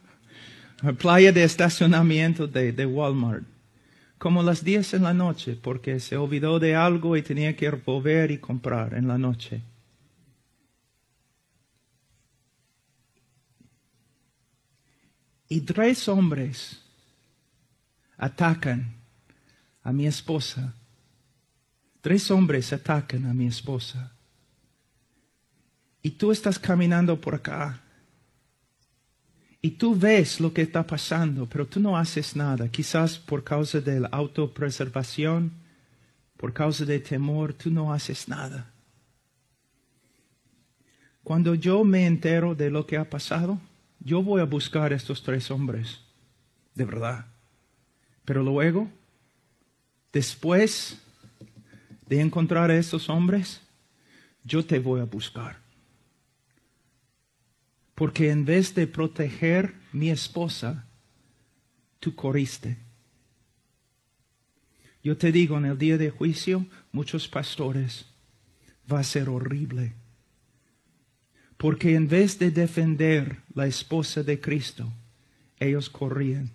[0.82, 3.44] A playa de estacionamiento de, de Walmart.
[4.18, 8.30] Como las 10 en la noche, porque se olvidó de algo y tenía que volver
[8.30, 9.62] y comprar en la noche.
[15.48, 16.80] Y tres hombres
[18.16, 18.94] atacan
[19.82, 20.74] a mi esposa.
[22.00, 24.12] Tres hombres atacan a mi esposa.
[26.02, 27.80] Y tú estás caminando por acá.
[29.60, 32.68] Y tú ves lo que está pasando, pero tú no haces nada.
[32.68, 35.52] Quizás por causa de la autopreservación,
[36.36, 38.72] por causa de temor, tú no haces nada.
[41.22, 43.60] Cuando yo me entero de lo que ha pasado,
[44.00, 46.00] yo voy a buscar a estos tres hombres.
[46.74, 47.26] De verdad.
[48.24, 48.90] Pero luego,
[50.12, 51.00] después
[52.08, 53.60] de encontrar a estos hombres,
[54.42, 55.61] yo te voy a buscar.
[57.94, 60.86] Porque en vez de proteger mi esposa,
[62.00, 62.78] tú corriste.
[65.02, 68.06] Yo te digo, en el día de juicio, muchos pastores,
[68.90, 69.94] va a ser horrible.
[71.56, 74.92] Porque en vez de defender la esposa de Cristo,
[75.58, 76.50] ellos corrían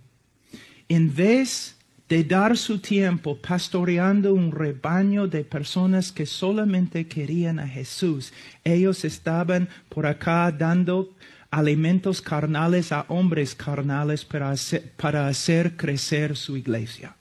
[0.89, 1.76] en vez
[2.09, 8.31] de dar su tiempo pastoreando un rebaño de personas que solamente querían a Jesús,
[8.63, 11.13] ellos estaban por acá dando
[11.51, 17.15] alimentos carnales a hombres carnales para hacer, para hacer crecer su iglesia.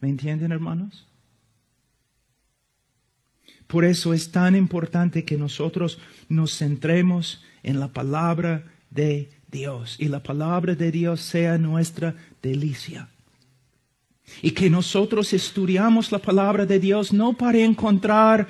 [0.00, 1.06] ¿Me entienden, hermanos?
[3.66, 10.08] Por eso es tan importante que nosotros nos centremos en la palabra de Dios y
[10.08, 13.10] la palabra de Dios sea nuestra delicia.
[14.42, 18.46] Y que nosotros estudiamos la palabra de Dios no para encontrar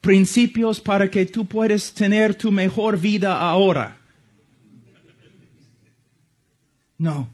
[0.00, 3.98] principios para que tú puedas tener tu mejor vida ahora.
[6.98, 7.28] No.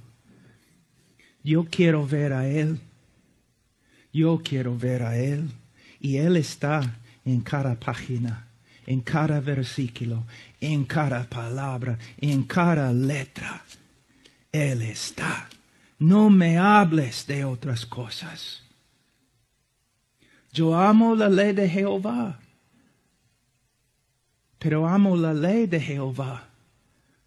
[1.42, 2.78] Yo quiero ver a Él.
[4.12, 5.48] Yo quiero ver a Él.
[6.00, 8.46] Y Él está en cada página
[8.90, 10.24] en cada versículo,
[10.60, 13.62] en cada palabra, en cada letra.
[14.50, 15.48] Él está.
[16.00, 18.62] No me hables de otras cosas.
[20.50, 22.40] Yo amo la ley de Jehová,
[24.58, 26.48] pero amo la ley de Jehová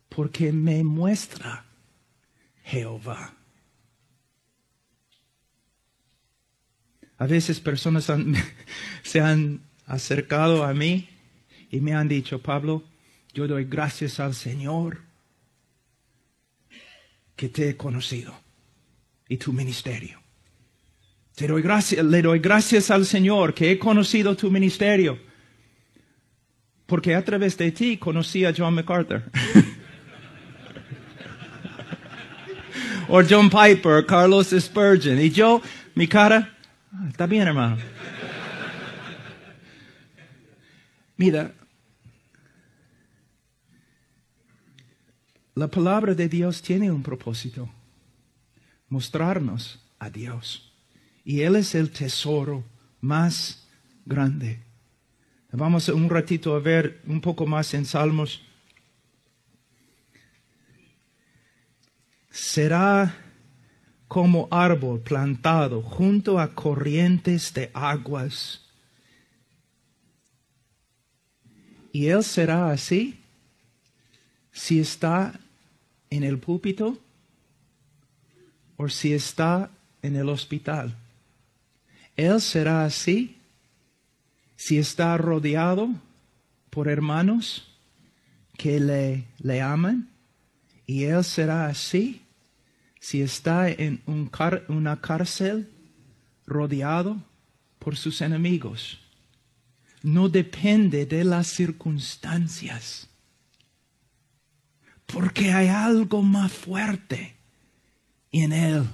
[0.09, 1.63] porque me muestra
[2.63, 3.35] Jehová.
[7.19, 8.11] A veces personas
[9.03, 11.07] se han acercado a mí
[11.69, 12.83] y me han dicho, Pablo,
[13.35, 15.01] yo doy gracias al Señor
[17.35, 18.43] que te he conocido
[19.33, 20.21] y tu ministerio.
[21.35, 25.17] Te doy le doy gracias al Señor que he conocido tu ministerio.
[26.85, 29.23] Porque a través de ti conocí a John MacArthur.
[33.09, 35.19] o John Piper, Carlos Spurgeon.
[35.19, 35.59] Y yo,
[35.95, 36.55] mi cara,
[36.91, 37.77] "Ah, está bien, hermano.
[41.17, 41.51] Mira,
[45.55, 47.67] la palabra de Dios tiene un propósito,
[48.93, 50.71] mostrarnos a Dios.
[51.25, 52.63] Y Él es el tesoro
[53.01, 53.67] más
[54.05, 54.59] grande.
[55.51, 58.41] Vamos un ratito a ver un poco más en Salmos.
[62.29, 63.15] Será
[64.07, 68.61] como árbol plantado junto a corrientes de aguas.
[71.91, 73.19] Y él será así
[74.51, 75.39] si está
[76.09, 77.02] en el púlpito
[78.77, 79.69] o si está
[80.01, 80.95] en el hospital.
[82.15, 83.37] Él será así
[84.55, 85.89] si está rodeado
[86.69, 87.67] por hermanos
[88.57, 90.09] que le, le aman.
[90.85, 92.21] Y él será así
[92.99, 95.69] si está en un car- una cárcel
[96.45, 97.17] rodeado
[97.79, 98.99] por sus enemigos.
[100.01, 103.07] No depende de las circunstancias.
[105.05, 107.35] Porque hay algo más fuerte
[108.41, 108.85] en él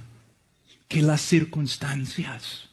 [0.88, 2.70] que las circunstancias.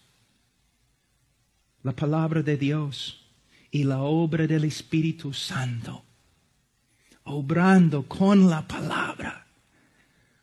[1.82, 3.24] La palabra de Dios
[3.70, 6.04] y la obra del Espíritu Santo,
[7.24, 9.46] obrando con la palabra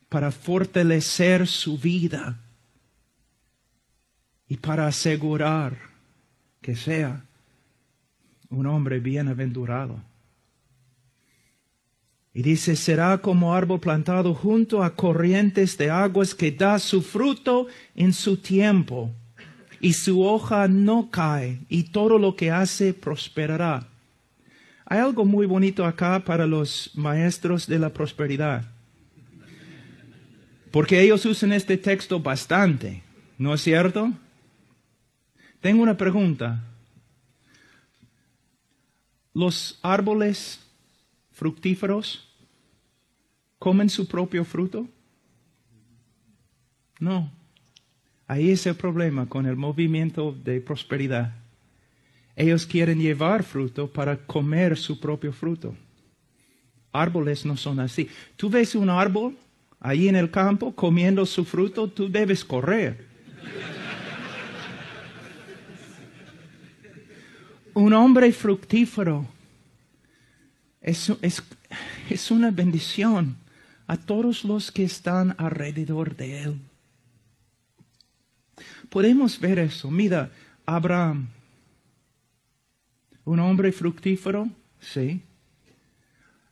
[0.07, 2.39] para fortalecer su vida
[4.47, 5.77] y para asegurar
[6.61, 7.25] que sea
[8.49, 10.12] un hombre bienaventurado.
[12.33, 17.67] Y dice, será como árbol plantado junto a corrientes de aguas que da su fruto
[17.95, 19.11] en su tiempo,
[19.79, 23.87] y su hoja no cae, y todo lo que hace prosperará.
[24.85, 28.65] Hay algo muy bonito acá para los maestros de la prosperidad,
[30.71, 33.03] porque ellos usan este texto bastante,
[33.37, 34.11] ¿no es cierto?
[35.61, 36.63] Tengo una pregunta.
[39.35, 40.62] ¿Los árboles
[41.33, 42.27] fructíferos
[43.59, 44.87] comen su propio fruto?
[46.99, 47.31] No.
[48.27, 51.33] Ahí es el problema con el movimiento de prosperidad.
[52.35, 55.75] Ellos quieren llevar fruto para comer su propio fruto.
[56.91, 58.09] Árboles no son así.
[58.35, 59.35] Tú ves un árbol
[59.79, 63.11] ahí en el campo comiendo su fruto, tú debes correr.
[67.73, 69.27] un hombre fructífero
[70.83, 71.11] es,
[72.09, 73.37] es, una bendición
[73.87, 76.59] a todos los que están alrededor de él.
[78.89, 79.89] Podemos ver eso.
[79.89, 80.29] Mira,
[80.65, 81.29] Abraham,
[83.23, 85.21] un hombre fructífero, sí.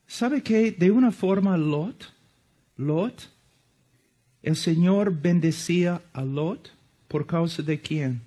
[0.07, 2.13] ¿Sabe que de una forma Lot,
[2.77, 3.29] Lot,
[4.41, 6.71] el Señor bendecía a Lot
[7.07, 8.21] por causa de quién?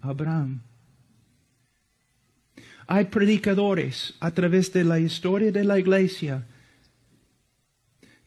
[0.00, 0.60] Abraham.
[2.86, 6.46] Hay predicadores a través de la historia de la iglesia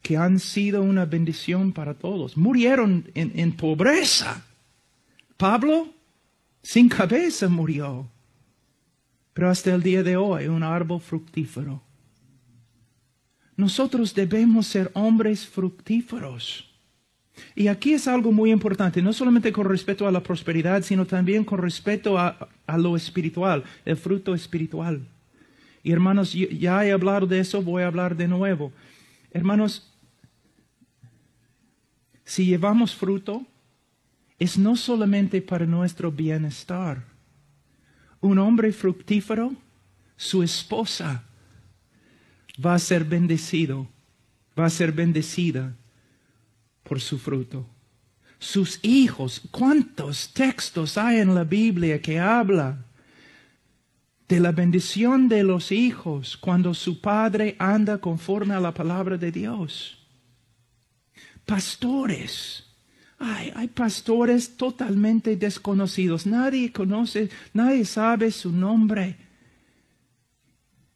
[0.01, 2.35] que han sido una bendición para todos.
[2.35, 4.43] Murieron en, en pobreza.
[5.37, 5.93] Pablo
[6.61, 8.09] sin cabeza murió.
[9.33, 11.81] Pero hasta el día de hoy un árbol fructífero.
[13.55, 16.68] Nosotros debemos ser hombres fructíferos.
[17.55, 21.43] Y aquí es algo muy importante, no solamente con respecto a la prosperidad, sino también
[21.43, 25.05] con respecto a, a lo espiritual, el fruto espiritual.
[25.83, 28.71] Y hermanos, ya he hablado de eso, voy a hablar de nuevo.
[29.31, 29.93] Hermanos,
[32.25, 33.45] si llevamos fruto,
[34.37, 37.03] es no solamente para nuestro bienestar.
[38.21, 39.53] Un hombre fructífero,
[40.15, 41.23] su esposa,
[42.63, 43.87] va a ser bendecido,
[44.57, 45.75] va a ser bendecida
[46.89, 47.67] por su fruto.
[48.39, 52.83] Sus hijos, ¿cuántos textos hay en la Biblia que habla
[54.27, 59.31] de la bendición de los hijos cuando su padre anda conforme a la palabra de
[59.31, 59.99] Dios?
[61.45, 62.63] Pastores.
[63.19, 66.25] Ay, hay pastores totalmente desconocidos.
[66.25, 69.15] Nadie conoce, nadie sabe su nombre.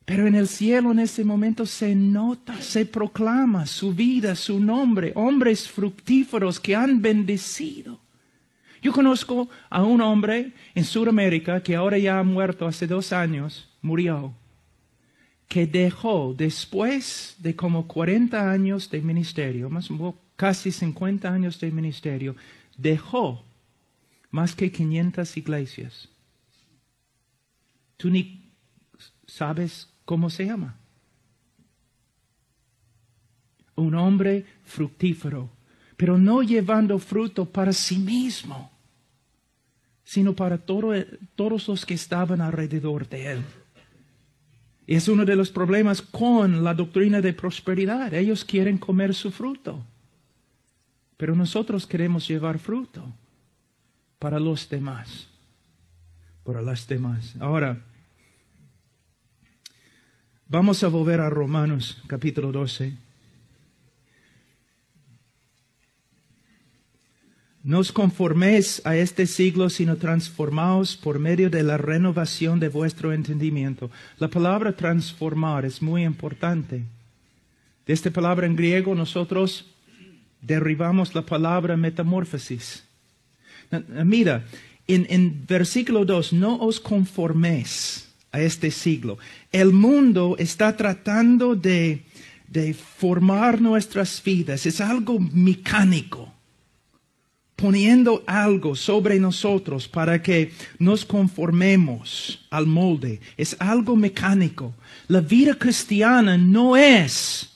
[0.06, 5.14] Pero en el cielo en ese momento se nota, se proclama su vida, su nombre,
[5.16, 8.00] hombres fructíferos que han bendecido.
[8.82, 13.70] Yo conozco a un hombre en Sudamérica que ahora ya ha muerto hace dos años,
[13.82, 14.34] murió,
[15.48, 19.88] que dejó después de como 40 años de ministerio, más
[20.36, 22.36] casi 50 años de ministerio,
[22.76, 23.46] dejó
[24.32, 26.10] más que 500 iglesias.
[27.96, 28.52] Tú ni
[29.28, 30.76] sabes cómo se llama.
[33.76, 35.50] Un hombre fructífero,
[35.98, 38.72] pero no llevando fruto para sí mismo,
[40.04, 43.44] sino para todos los que estaban alrededor de él.
[44.86, 48.14] Es uno de los problemas con la doctrina de prosperidad.
[48.14, 49.84] Ellos quieren comer su fruto,
[51.18, 53.14] pero nosotros queremos llevar fruto
[54.20, 55.28] para los demás,
[56.44, 57.36] para las demás.
[57.40, 57.82] Ahora,
[60.48, 62.94] vamos a volver a Romanos capítulo 12.
[67.64, 73.14] No os conforméis a este siglo, sino transformaos por medio de la renovación de vuestro
[73.14, 73.90] entendimiento.
[74.20, 76.84] La palabra transformar es muy importante.
[77.88, 79.66] De esta palabra en griego nosotros
[80.42, 82.84] derribamos la palabra metamorfosis.
[84.04, 84.44] Mira,
[84.86, 89.18] en, en versículo 2, no os conforméis a este siglo.
[89.54, 92.04] El mundo está tratando de,
[92.50, 94.66] de formar nuestras vidas.
[94.66, 96.34] Es algo mecánico
[97.56, 103.22] poniendo algo sobre nosotros para que nos conformemos al molde.
[103.38, 104.74] Es algo mecánico.
[105.08, 107.50] La vida cristiana no es,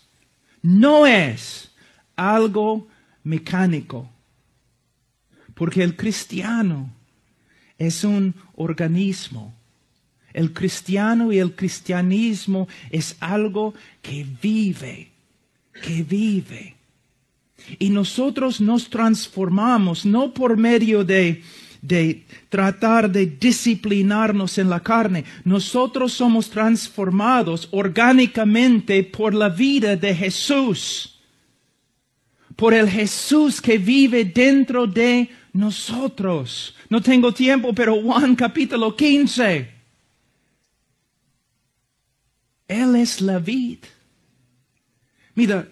[0.62, 1.72] no es
[2.16, 2.88] algo
[3.24, 4.10] mecánico.
[5.54, 6.94] Porque el cristiano
[7.78, 9.54] es un organismo.
[10.38, 13.74] El cristiano y el cristianismo es algo
[14.04, 15.10] que vive,
[15.82, 16.76] que vive.
[17.80, 21.42] Y nosotros nos transformamos no por medio de,
[22.50, 25.26] tratar de disciplinarnos en la carne.
[25.44, 31.18] Nosotros somos transformados orgánicamente por la vida de Jesús.
[32.56, 36.76] Por el Jesús que vive dentro de nosotros.
[36.90, 39.78] No tengo tiempo, pero Juan capítulo 15.
[42.68, 43.80] Él es la vid.
[45.36, 45.68] Mira,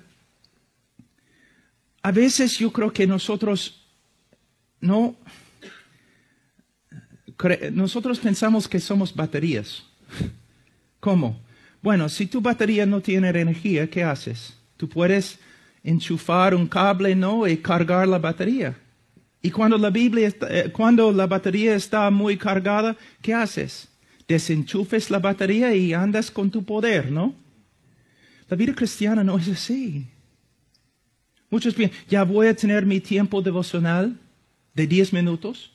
[2.01, 3.81] a veces yo creo que nosotros
[4.79, 5.15] no,
[7.71, 9.83] nosotros pensamos que somos baterías.
[10.99, 11.41] ¿Cómo?
[11.81, 14.55] Bueno, si tu batería no tiene energía, ¿qué haces?
[14.77, 15.39] Tú puedes
[15.83, 17.47] enchufar un cable, ¿no?
[17.47, 18.75] Y cargar la batería.
[19.41, 23.87] Y cuando la Biblia eh, cuando la batería está muy cargada, ¿qué haces?
[24.27, 27.33] Desenchufes la batería y andas con tu poder, ¿no?
[28.49, 30.07] La vida cristiana no es así.
[31.49, 34.19] Muchos piensan, ya voy a tener mi tiempo devocional
[34.73, 35.71] de 10 minutos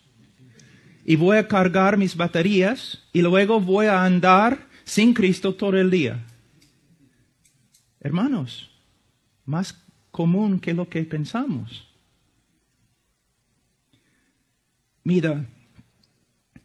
[1.04, 5.90] y voy a cargar mis baterías y luego voy a andar sin Cristo todo el
[5.90, 6.24] día.
[8.00, 8.70] Hermanos,
[9.44, 9.74] más
[10.10, 11.86] común que lo que pensamos.
[15.02, 15.46] Mira,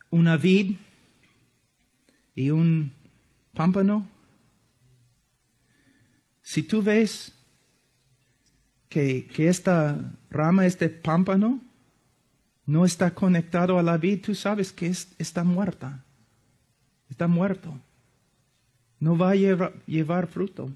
[0.10, 0.76] una vid
[2.36, 2.92] y un
[3.54, 4.08] pámpano.
[6.44, 7.34] Si tú ves
[8.90, 11.62] que, esta rama, este pámpano,
[12.66, 16.04] no está conectado a la vid, tú sabes que está muerta.
[17.10, 17.78] Está muerto.
[19.00, 20.72] No va a llevar, fruto.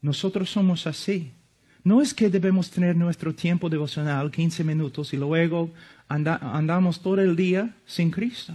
[0.00, 1.32] Nosotros somos así.
[1.84, 5.70] No es que debemos tener nuestro tiempo devocional, 15 minutos, y luego
[6.08, 8.54] andamos todo el día sin Cristo.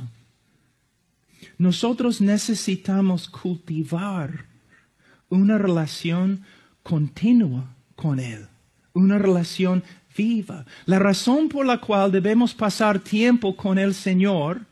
[1.61, 4.47] Nosotros necesitamos cultivar
[5.29, 6.43] una relación
[6.81, 8.47] continua con Él,
[8.93, 9.83] una relación
[10.17, 10.65] viva.
[10.87, 14.65] La razón por la cual debemos pasar tiempo con el Señor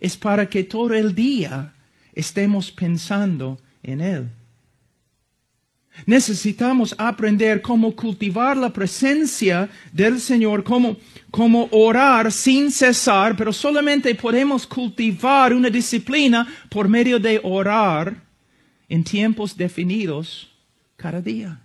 [0.00, 1.74] es para que todo el día
[2.12, 4.28] estemos pensando en Él.
[6.06, 10.96] Necesitamos aprender cómo cultivar la presencia del Señor, cómo,
[11.30, 18.16] cómo, orar sin cesar, pero solamente podemos cultivar una disciplina por medio de orar
[18.88, 20.50] en tiempos definidos
[20.96, 21.60] cada día.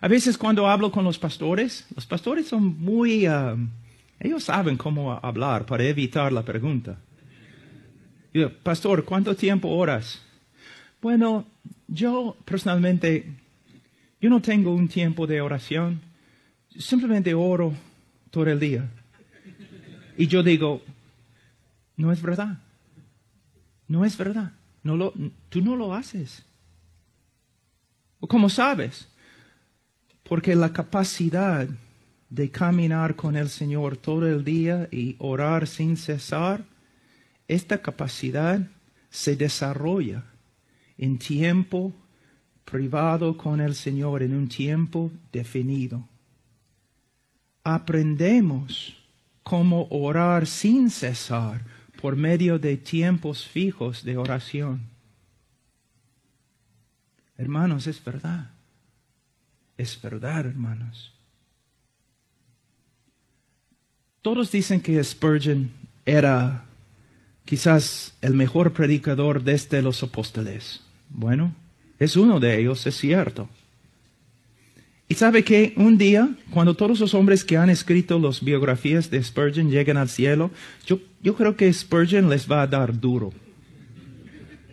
[0.00, 3.26] A veces cuando hablo con los pastores, los pastores son muy...
[3.26, 3.56] Ah,
[4.20, 6.98] ellos saben cómo hablar para evitar la pregunta.
[8.32, 10.20] Yo, Pastor, ¿cuánto tiempo oras?
[11.04, 11.44] Bueno,
[11.86, 13.26] yo personalmente,
[14.22, 16.00] yo no tengo un tiempo de oración.
[16.78, 17.74] Simplemente oro
[18.30, 18.88] todo el día.
[20.16, 20.80] Y yo digo,
[21.98, 22.58] no es verdad.
[23.86, 24.52] No es verdad.
[24.82, 25.12] No lo,
[25.50, 26.42] tú no lo haces.
[28.20, 29.06] ¿Cómo sabes?
[30.22, 31.68] Porque la capacidad
[32.30, 36.64] de caminar con el Señor todo el día y orar sin cesar,
[37.46, 38.66] esta capacidad
[39.10, 40.24] se desarrolla
[40.98, 41.92] en tiempo
[42.64, 46.08] privado con el Señor, en un tiempo definido.
[47.62, 48.96] Aprendemos
[49.42, 51.64] cómo orar sin cesar
[52.00, 54.82] por medio de tiempos fijos de oración.
[57.36, 58.50] Hermanos, es verdad.
[59.76, 61.12] Es verdad, hermanos.
[64.22, 65.70] Todos dicen que Spurgeon
[66.06, 66.64] era
[67.44, 70.83] quizás el mejor predicador desde los apóstoles.
[71.14, 71.54] Bueno,
[71.98, 73.48] es uno de ellos, es cierto.
[75.08, 79.22] Y sabe que un día, cuando todos los hombres que han escrito las biografías de
[79.22, 80.50] Spurgeon lleguen al cielo,
[80.86, 83.32] yo, yo creo que Spurgeon les va a dar duro.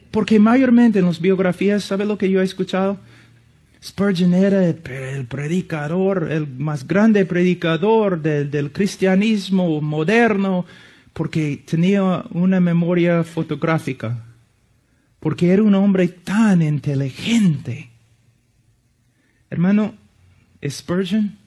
[0.09, 2.97] Porque mayormente en las biografías, ¿sabe lo que yo he escuchado?
[3.83, 4.75] Spurgeon era el,
[5.25, 10.65] predicador, el más grande predicador del, cristianismo moderno,
[11.13, 14.23] porque tenía una memoria fotográfica,
[15.21, 17.89] porque era un hombre tan inteligente.
[19.49, 19.95] Hermano,
[20.67, 21.37] Spurgeon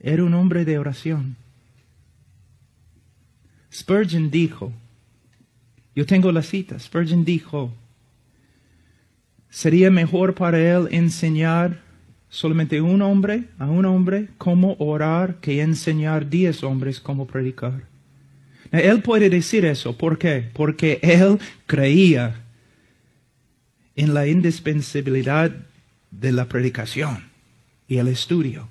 [0.00, 1.36] era un hombre de oración.
[3.70, 4.72] Spurgeon dijo,
[5.94, 7.74] yo tengo la cita, Spurgeon dijo,
[9.50, 11.80] Sería mejor para él enseñar
[12.28, 17.84] solamente un hombre a un hombre cómo orar que enseñar diez hombres cómo predicar.
[18.70, 19.96] Él puede decir eso.
[19.96, 20.50] ¿Por qué?
[20.52, 22.45] Porque él creía
[23.96, 25.52] en la indispensabilidad
[26.10, 27.24] de la predicación
[27.88, 28.68] y el estudio.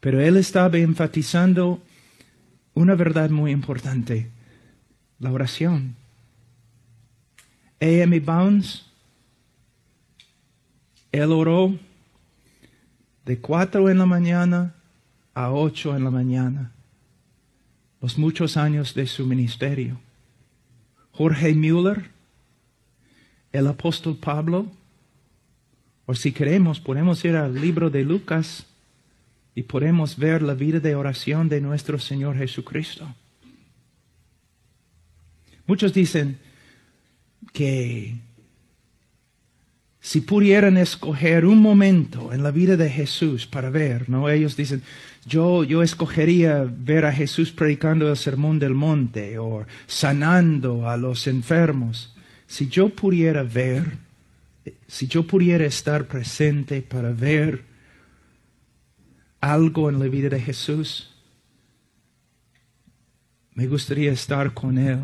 [0.00, 1.82] Pero él estaba enfatizando
[2.74, 4.28] una verdad muy importante,
[5.18, 5.96] la oración.
[7.80, 8.20] A.M.
[8.20, 8.86] Bounds
[11.22, 11.78] él oró
[13.24, 14.74] de cuatro en la mañana
[15.34, 16.72] a ocho en la mañana,
[18.00, 19.98] los muchos años de su ministerio.
[21.12, 22.10] Jorge Müller,
[23.56, 24.66] el apóstol Pablo,
[26.06, 28.66] o si queremos, podemos ir al libro de Lucas
[29.54, 33.12] y podemos ver la vida de oración de nuestro Señor Jesucristo.
[35.66, 36.38] Muchos dicen
[37.52, 38.16] que
[40.00, 44.30] si pudieran escoger un momento en la vida de Jesús para ver, ¿no?
[44.30, 44.82] Ellos dicen,
[45.26, 51.26] yo, yo escogería ver a Jesús predicando el sermón del monte o sanando a los
[51.26, 52.15] enfermos.
[52.46, 53.98] Si yo pudiera ver,
[54.86, 57.64] si yo pudiera estar presente para ver
[59.40, 61.10] algo en la vida de Jesús,
[63.54, 65.00] me gustaría estar con Él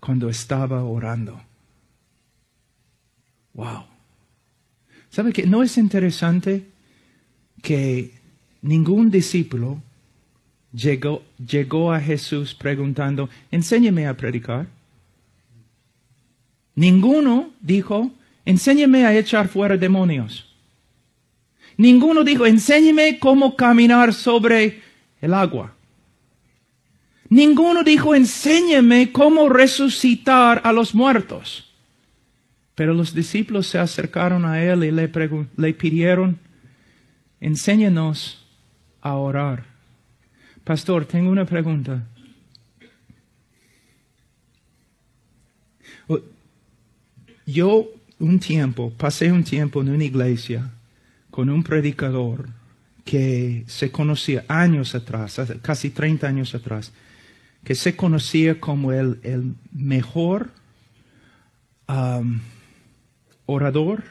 [0.00, 1.40] cuando estaba orando.
[3.54, 3.84] Wow.
[5.10, 6.66] ¿Sabe que no es interesante
[7.62, 8.12] que
[8.62, 9.80] ningún discípulo
[10.72, 14.66] llegó, llegó a Jesús preguntando, enséñeme a predicar?
[16.74, 18.10] Ninguno dijo,
[18.44, 20.54] enséñeme a echar fuera demonios.
[21.76, 24.82] Ninguno dijo, enséñeme cómo caminar sobre
[25.20, 25.74] el agua.
[27.28, 31.72] Ninguno dijo, enséñeme cómo resucitar a los muertos.
[32.74, 35.10] Pero los discípulos se acercaron a él y le,
[35.56, 36.38] le pidieron,
[37.40, 38.44] enséñanos
[39.00, 39.64] a orar.
[40.64, 42.04] Pastor, tengo una pregunta.
[47.46, 47.88] Yo
[48.18, 50.70] un tiempo, pasé un tiempo en una iglesia
[51.30, 52.48] con un predicador
[53.04, 56.92] que se conocía años atrás, casi 30 años atrás,
[57.62, 60.50] que se conocía como el, el mejor
[63.46, 64.04] orador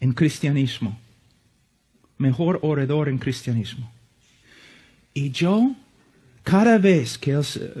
[0.00, 0.98] en cristianismo.
[2.18, 3.90] Mejor orador en cristianismo.
[5.14, 5.74] Y yo,
[6.42, 7.38] cada vez que,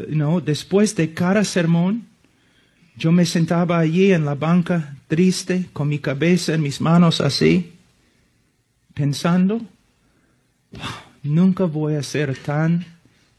[0.08, 2.06] no, después de cada sermón,
[2.96, 7.72] yo me sentaba allí en la banca triste, con mi cabeza en mis manos así,
[8.94, 9.60] pensando,
[11.22, 12.84] nunca voy a ser tan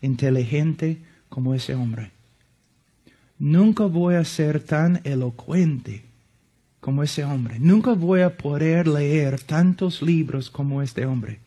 [0.01, 0.97] inteligente
[1.30, 2.12] como ese hombre.
[3.39, 6.04] Nunca voy a ser tan elocuente
[6.80, 7.60] como ese hombre.
[7.60, 11.39] Nunca voy a poder leer tantos libros como este hombre.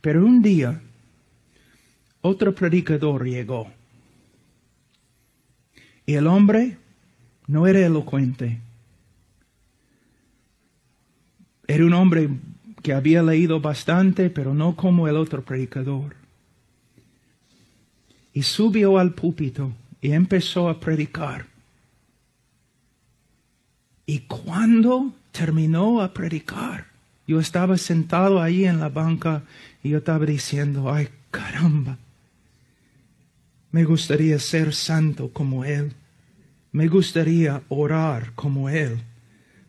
[0.00, 0.80] Pero un día,
[2.20, 3.72] otro predicador llegó.
[6.06, 6.78] Y el hombre
[7.48, 8.60] no era elocuente.
[11.66, 12.30] Era un hombre
[12.82, 16.14] que había leído bastante, pero no como el otro predicador.
[18.32, 21.46] Y subió al púlpito y empezó a predicar.
[24.06, 26.86] Y cuando terminó a predicar,
[27.26, 29.42] Yo estaba sentado ahí en la banca
[29.82, 31.98] y yo estaba diciendo, ay caramba,
[33.76, 35.92] me gustaría ser santo como Él.
[36.72, 39.02] Me gustaría orar como Él.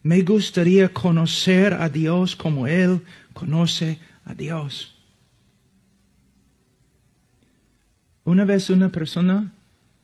[0.02, 3.02] Me gustaría conocer a Dios como Él
[3.34, 4.96] conoce a Dios.
[8.24, 9.52] Una vez una persona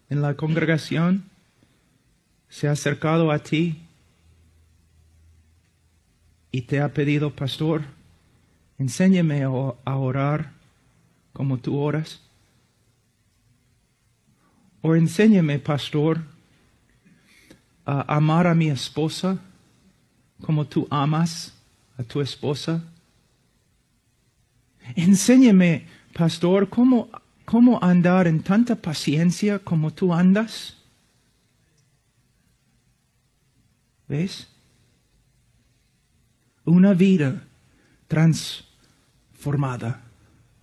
[0.10, 1.24] en la congregación
[2.50, 3.84] se ha acercado a ti
[6.52, 7.84] y te ha pedido, pastor,
[8.78, 10.52] enséñame a orar
[11.32, 12.20] como tú oras.
[14.84, 16.22] O enséñame, pastor,
[17.86, 19.40] a amar a mi esposa
[20.42, 21.54] como tú amas
[21.98, 22.84] a tu esposa.
[24.96, 27.08] Enséñame, pastor, cómo,
[27.46, 30.76] cómo andar en tanta paciencia como tú andas.
[34.10, 34.50] ¿Ves?
[36.66, 37.48] Una vida
[38.10, 40.03] transformada.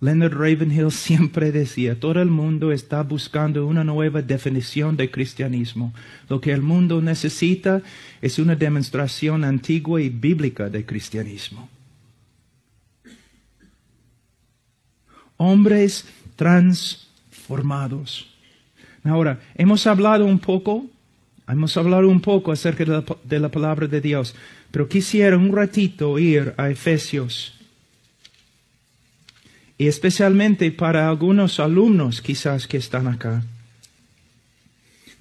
[0.01, 5.93] Leonard Ravenhill siempre decía, todo el mundo está buscando una nueva definición de cristianismo.
[6.27, 7.81] Lo que el mundo necesita
[8.21, 11.69] es una demostración antigua y bíblica de cristianismo.
[15.37, 18.27] Hombres transformados.
[19.03, 20.85] Ahora, hemos hablado un poco,
[21.47, 24.35] hemos hablado un poco acerca de la, de la palabra de Dios,
[24.71, 27.60] pero quisiera un ratito ir a Efesios
[29.81, 33.41] y especialmente para algunos alumnos quizás que están acá.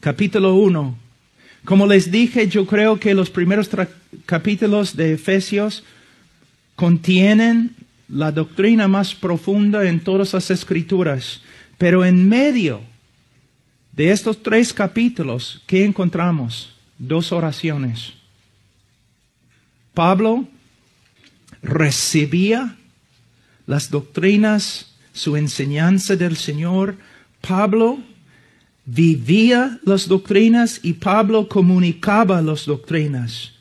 [0.00, 0.98] Capítulo 1.
[1.64, 3.70] Como les dije, yo creo que los primeros
[4.26, 5.82] capítulos de Efesios
[6.76, 7.74] contienen
[8.11, 11.40] la doctrina más profunda en todas las escrituras,
[11.78, 12.82] pero en medio
[13.92, 16.74] de estos tres capítulos, ¿qué encontramos?
[16.98, 18.12] Dos oraciones.
[19.94, 20.46] Pablo
[21.62, 22.76] recibía
[23.70, 26.96] las doctrinas, su enseñanza del Señor.
[27.40, 28.00] Pablo
[28.84, 33.52] vivía las doctrinas y Pablo comunicaba las doctrinas.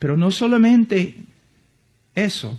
[0.00, 1.14] Pero no solamente
[2.16, 2.58] eso,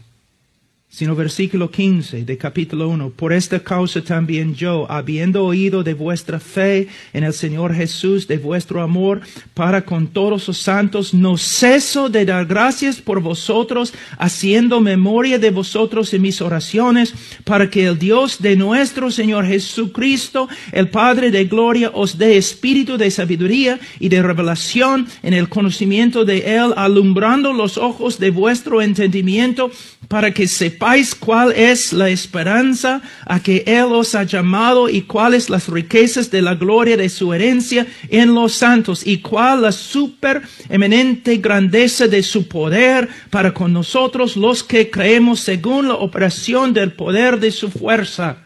[0.91, 3.11] sino versículo 15 de capítulo 1.
[3.11, 8.39] Por esta causa también yo, habiendo oído de vuestra fe en el Señor Jesús, de
[8.39, 9.21] vuestro amor
[9.53, 15.51] para con todos los santos, no ceso de dar gracias por vosotros, haciendo memoria de
[15.51, 17.13] vosotros en mis oraciones,
[17.43, 22.97] para que el Dios de nuestro Señor Jesucristo, el Padre de gloria, os dé espíritu
[22.97, 28.81] de sabiduría y de revelación en el conocimiento de Él, alumbrando los ojos de vuestro
[28.81, 29.69] entendimiento,
[30.09, 35.51] para que sepáis cuál es la esperanza a que Él os ha llamado y cuáles
[35.51, 40.41] las riquezas de la gloria de su herencia en los santos y cuál la super
[40.67, 46.91] eminente grandeza de su poder para con nosotros los que creemos según la operación del
[46.91, 48.37] poder de su fuerza.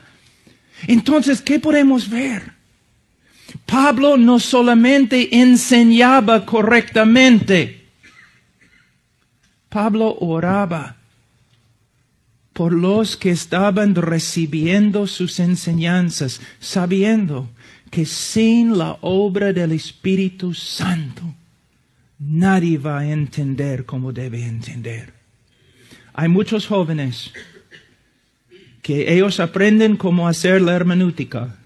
[0.85, 2.51] Entonces, ¿qué podemos ver?
[3.65, 7.85] Pablo no solamente enseñaba correctamente,
[9.69, 10.97] Pablo oraba
[12.53, 17.49] por los que estaban recibiendo sus enseñanzas, sabiendo
[17.89, 21.23] que sin la obra del Espíritu Santo
[22.19, 25.13] nadie va a entender como debe entender.
[26.13, 27.33] Hay muchos jóvenes
[28.81, 31.57] que ellos aprenden cómo hacer la hermenéutica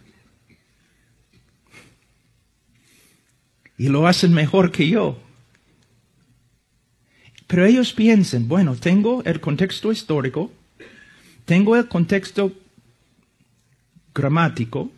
[3.78, 5.20] y lo hacen mejor que yo.
[7.48, 10.52] Pero ellos piensan, bueno, tengo el contexto histórico,
[11.48, 12.52] tengo el contexto
[14.14, 14.91] gramático,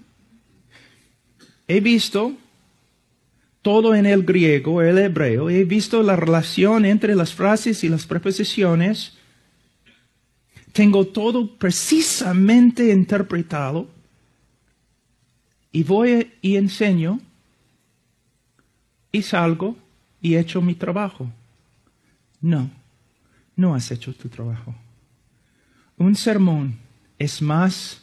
[1.67, 2.33] he visto
[3.61, 8.07] todo en el griego, el hebreo, he visto la relación entre las frases y las
[8.07, 9.13] preposiciones,
[10.73, 13.87] tengo todo precisamente interpretado
[15.71, 17.19] y voy y enseño
[19.11, 19.77] y salgo
[20.19, 21.31] y he hecho mi trabajo.
[22.41, 22.71] No,
[23.55, 24.73] no has hecho tu trabajo.
[25.99, 26.77] Un sermón
[27.19, 28.01] es más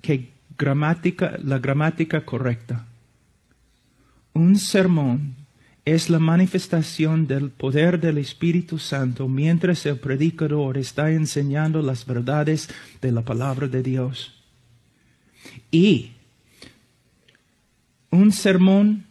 [0.00, 2.86] que gramática, la gramática correcta.
[4.32, 5.36] Un sermón
[5.84, 12.70] es la manifestación del poder del Espíritu Santo mientras el predicador está enseñando las verdades
[13.02, 14.34] de la palabra de Dios.
[15.70, 16.12] Y
[18.10, 19.04] un sermón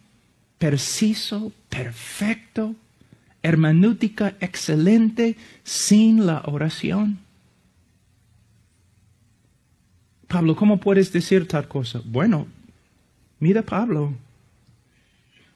[0.58, 2.74] preciso, perfecto,
[3.44, 7.25] hermenéutica excelente sin la oración
[10.28, 12.02] Pablo, ¿cómo puedes decir tal cosa?
[12.04, 12.48] Bueno,
[13.40, 14.14] mira Pablo.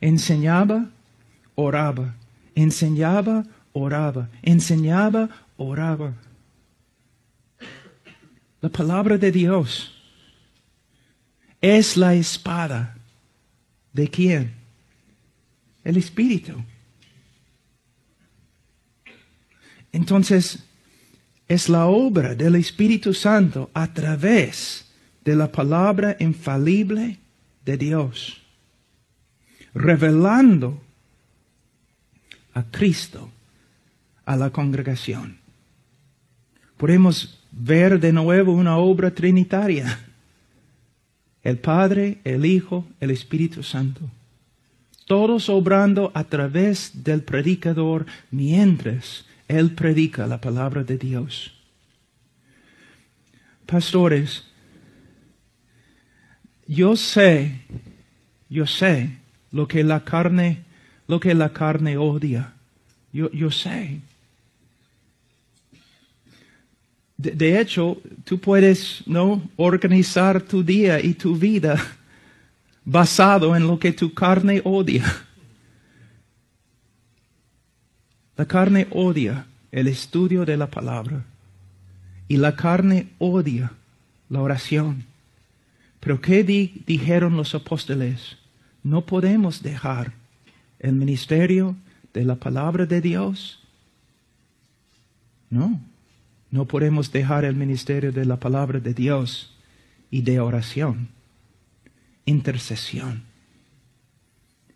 [0.02, 0.90] Enseñaba,
[1.56, 2.16] oraba.
[2.56, 4.30] Enseñaba, oraba.
[4.42, 6.14] Enseñaba, oraba.
[8.62, 9.96] La palabra de Dios
[11.62, 12.98] es la espada.
[13.94, 14.54] ¿De quién?
[15.84, 16.54] El Espíritu.
[19.92, 20.64] Entonces,
[21.50, 24.86] es la obra del Espíritu Santo a través
[25.26, 27.18] de la palabra infalible
[27.66, 28.42] de Dios,
[29.74, 30.80] revelando
[32.54, 33.32] a Cristo
[34.26, 35.40] a la congregación.
[36.78, 40.00] Podemos ver de nuevo una obra trinitaria.
[41.42, 44.02] El Padre, el Hijo, el Espíritu Santo.
[45.08, 51.52] Todos obrando a través del predicador mientras él predica la palabra de Dios.
[53.66, 54.46] Pastores,
[56.68, 57.62] yo sé,
[58.48, 59.18] yo sé
[59.52, 60.64] lo que la carne,
[61.08, 62.54] lo que la carne odia.
[63.12, 64.00] Yo, yo sé.
[67.18, 71.76] De, hecho, tú puedes no organizar tu día y tu vida
[72.86, 75.04] basado en lo que tu carne odia.
[78.40, 81.26] La carne odia el estudio de la palabra
[82.30, 83.74] y la carne odia
[84.30, 85.04] la oración.
[86.00, 88.38] Pero ¿qué di dijeron los apóstoles?
[88.82, 90.14] No podemos dejar
[90.80, 91.76] el ministerio
[92.14, 93.60] de la palabra de Dios.
[95.50, 95.78] No,
[96.50, 99.54] no podemos dejar el ministerio de la palabra de Dios
[100.10, 101.10] y de oración.
[102.24, 103.22] Intercesión.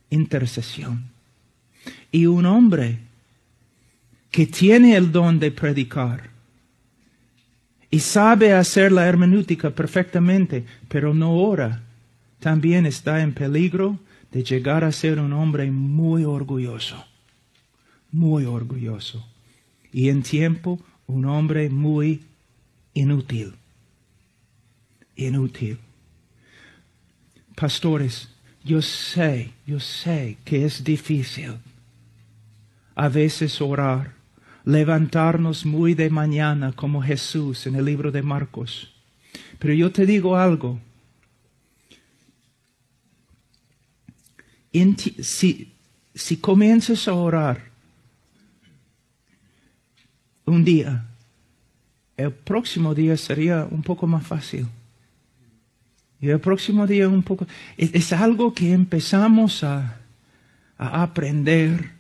[0.09, 1.05] Intercesión.
[2.11, 3.12] Y un hombre
[4.34, 6.32] que tiene el don de predicar.
[7.92, 11.84] Y sabe hacer la hermenéutica perfectamente, pero no ora,
[12.40, 14.00] también está en peligro
[14.32, 17.06] de llegar a ser un hombre muy orgulloso,
[18.12, 19.24] muy orgulloso,
[19.92, 22.24] y en tiempo un hombre muy
[22.96, 23.54] inútil,
[25.16, 25.78] inútil.
[27.54, 28.30] Pastores,
[28.66, 31.54] yo sé, yo sé que es difícil
[32.96, 34.22] a veces orar
[34.66, 38.93] levantarnos muy de mañana como Jesús en el libro de Marcos.
[39.59, 40.80] Pero yo te digo algo.
[45.22, 45.72] si,
[46.16, 47.72] si comienzas a orar
[50.45, 51.05] un día,
[52.18, 54.68] el próximo día sería un poco más fácil.
[56.20, 57.45] Y el próximo día un poco...
[57.78, 59.99] Es, algo que empezamos a,
[60.78, 61.91] a aprender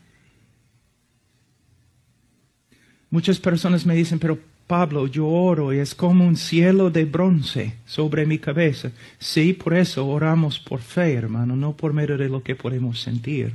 [3.13, 7.75] Muchas personas me dicen, pero Pablo, yo oro y es como un cielo de bronce
[7.85, 8.89] sobre mi cabeza.
[9.19, 13.53] Sí, por eso oramos por fe, hermano, no por medio de lo que podemos sentir.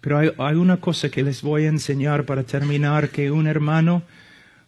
[0.00, 4.02] Pero hay, hay una cosa que les voy a enseñar para terminar que un hermano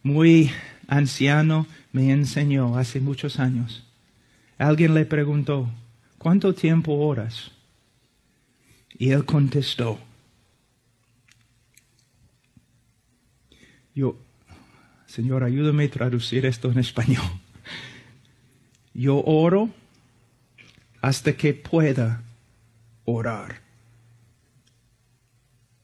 [0.02, 0.50] muy
[0.86, 3.82] anciano me enseñó hace muchos años.
[4.58, 5.70] Alguien le preguntó,
[6.18, 7.50] ¿cuánto tiempo oras?
[8.98, 9.98] Y él contestó,
[13.95, 14.16] Yo,
[15.07, 17.24] Señor, ayúdame a traducir esto en español.
[18.92, 19.70] Yo oro
[21.01, 22.22] hasta que pueda
[23.05, 23.61] orar.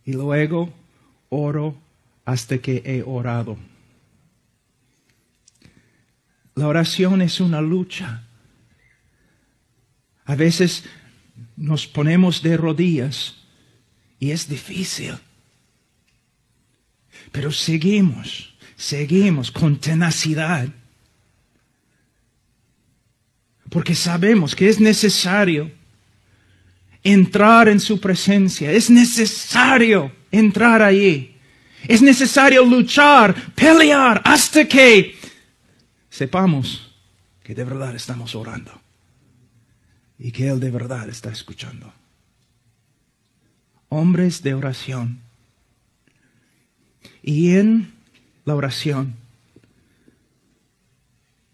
[0.05, 0.73] Y luego
[1.29, 1.77] oro
[2.25, 3.57] hasta que he orado.
[6.55, 8.25] La oración es una lucha.
[10.25, 10.85] A veces
[11.57, 13.37] nos ponemos de rodillas
[14.19, 15.15] y es difícil.
[17.33, 20.69] Pero seguimos, seguimos con tenacidad.
[23.69, 25.71] Porque sabemos que es necesario
[27.03, 28.73] entrar en su presencia.
[28.73, 31.37] Es necesario entrar allí.
[31.87, 35.17] Es necesario luchar, pelear hasta que
[36.11, 36.93] sepamos
[37.43, 38.81] que de verdad estamos orando
[40.19, 41.93] y que Él de verdad está escuchando.
[43.89, 45.21] Hombres de oración
[47.23, 47.93] y en
[48.45, 49.15] la oración,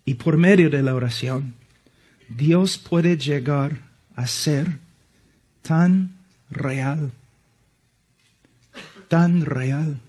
[0.04, 1.54] y por medio de la oración,
[2.28, 3.80] Dios puede llegar
[4.14, 4.78] a ser
[5.62, 6.16] tan
[6.50, 7.10] real,
[9.08, 10.00] tan real.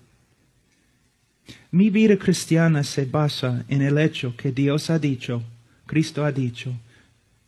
[1.70, 5.42] Mi vida cristiana se basa en el hecho que Dios ha dicho,
[5.86, 6.72] Cristo ha dicho,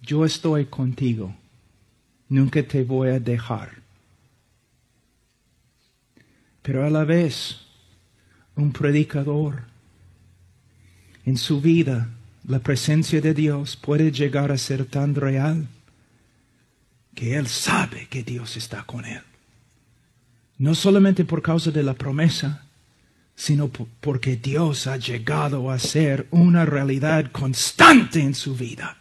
[0.02, 1.34] yo estoy contigo,
[2.28, 3.70] nunca te voy a dejar.
[6.62, 7.60] Pero a la vez,
[8.56, 9.64] un predicador,
[11.24, 12.08] en su vida
[12.46, 15.68] la presencia de Dios puede llegar a ser tan real
[17.14, 19.22] que él sabe que Dios está con él.
[20.58, 22.64] No solamente por causa de la promesa,
[23.34, 28.96] sino porque Dios ha llegado a ser una realidad constante en su vida.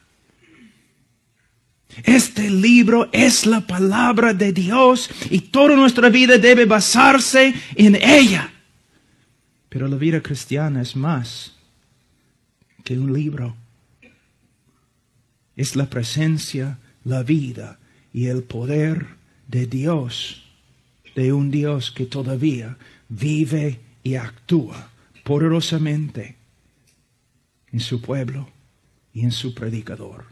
[2.03, 8.53] Este libro es la palabra de Dios y toda nuestra vida debe basarse en ella.
[9.69, 11.55] Pero la vida cristiana es más
[12.83, 13.55] que un libro.
[15.55, 17.79] Es la presencia, la vida
[18.11, 19.07] y el poder
[19.47, 20.43] de Dios,
[21.15, 22.77] de un Dios que todavía
[23.09, 24.89] vive y actúa
[25.23, 26.35] poderosamente
[27.71, 28.49] en su pueblo
[29.13, 30.25] y en su predicador.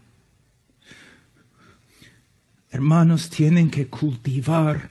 [2.69, 4.89] Hermanos, tienen que cultivar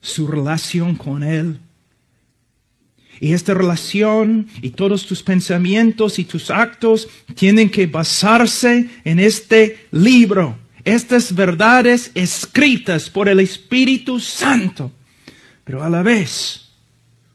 [0.00, 1.60] su relación con Él.
[3.20, 9.86] Y esta relación y todos tus pensamientos y tus actos tienen que basarse en este
[9.90, 14.92] libro, estas verdades escritas por el Espíritu Santo.
[15.64, 16.68] Pero a la vez,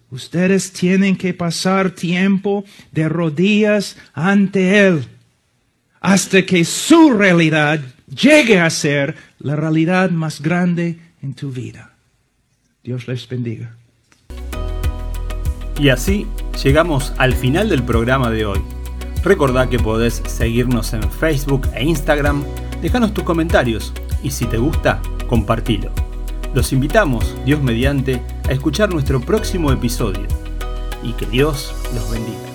[0.09, 5.07] ustedes tienen que pasar tiempo de rodillas ante Él
[6.03, 11.93] hasta que su realidad llegue a ser la realidad más grande en tu vida.
[12.83, 13.77] Dios les bendiga.
[15.79, 16.27] Y así
[16.63, 18.61] llegamos al final del programa de hoy.
[19.23, 22.43] Recordá que podés seguirnos en Facebook e Instagram,
[22.81, 25.91] dejanos tus comentarios y si te gusta, compartilo.
[26.53, 30.27] Los invitamos, Dios mediante, a escuchar nuestro próximo episodio
[31.03, 32.52] y que Dios los bendiga.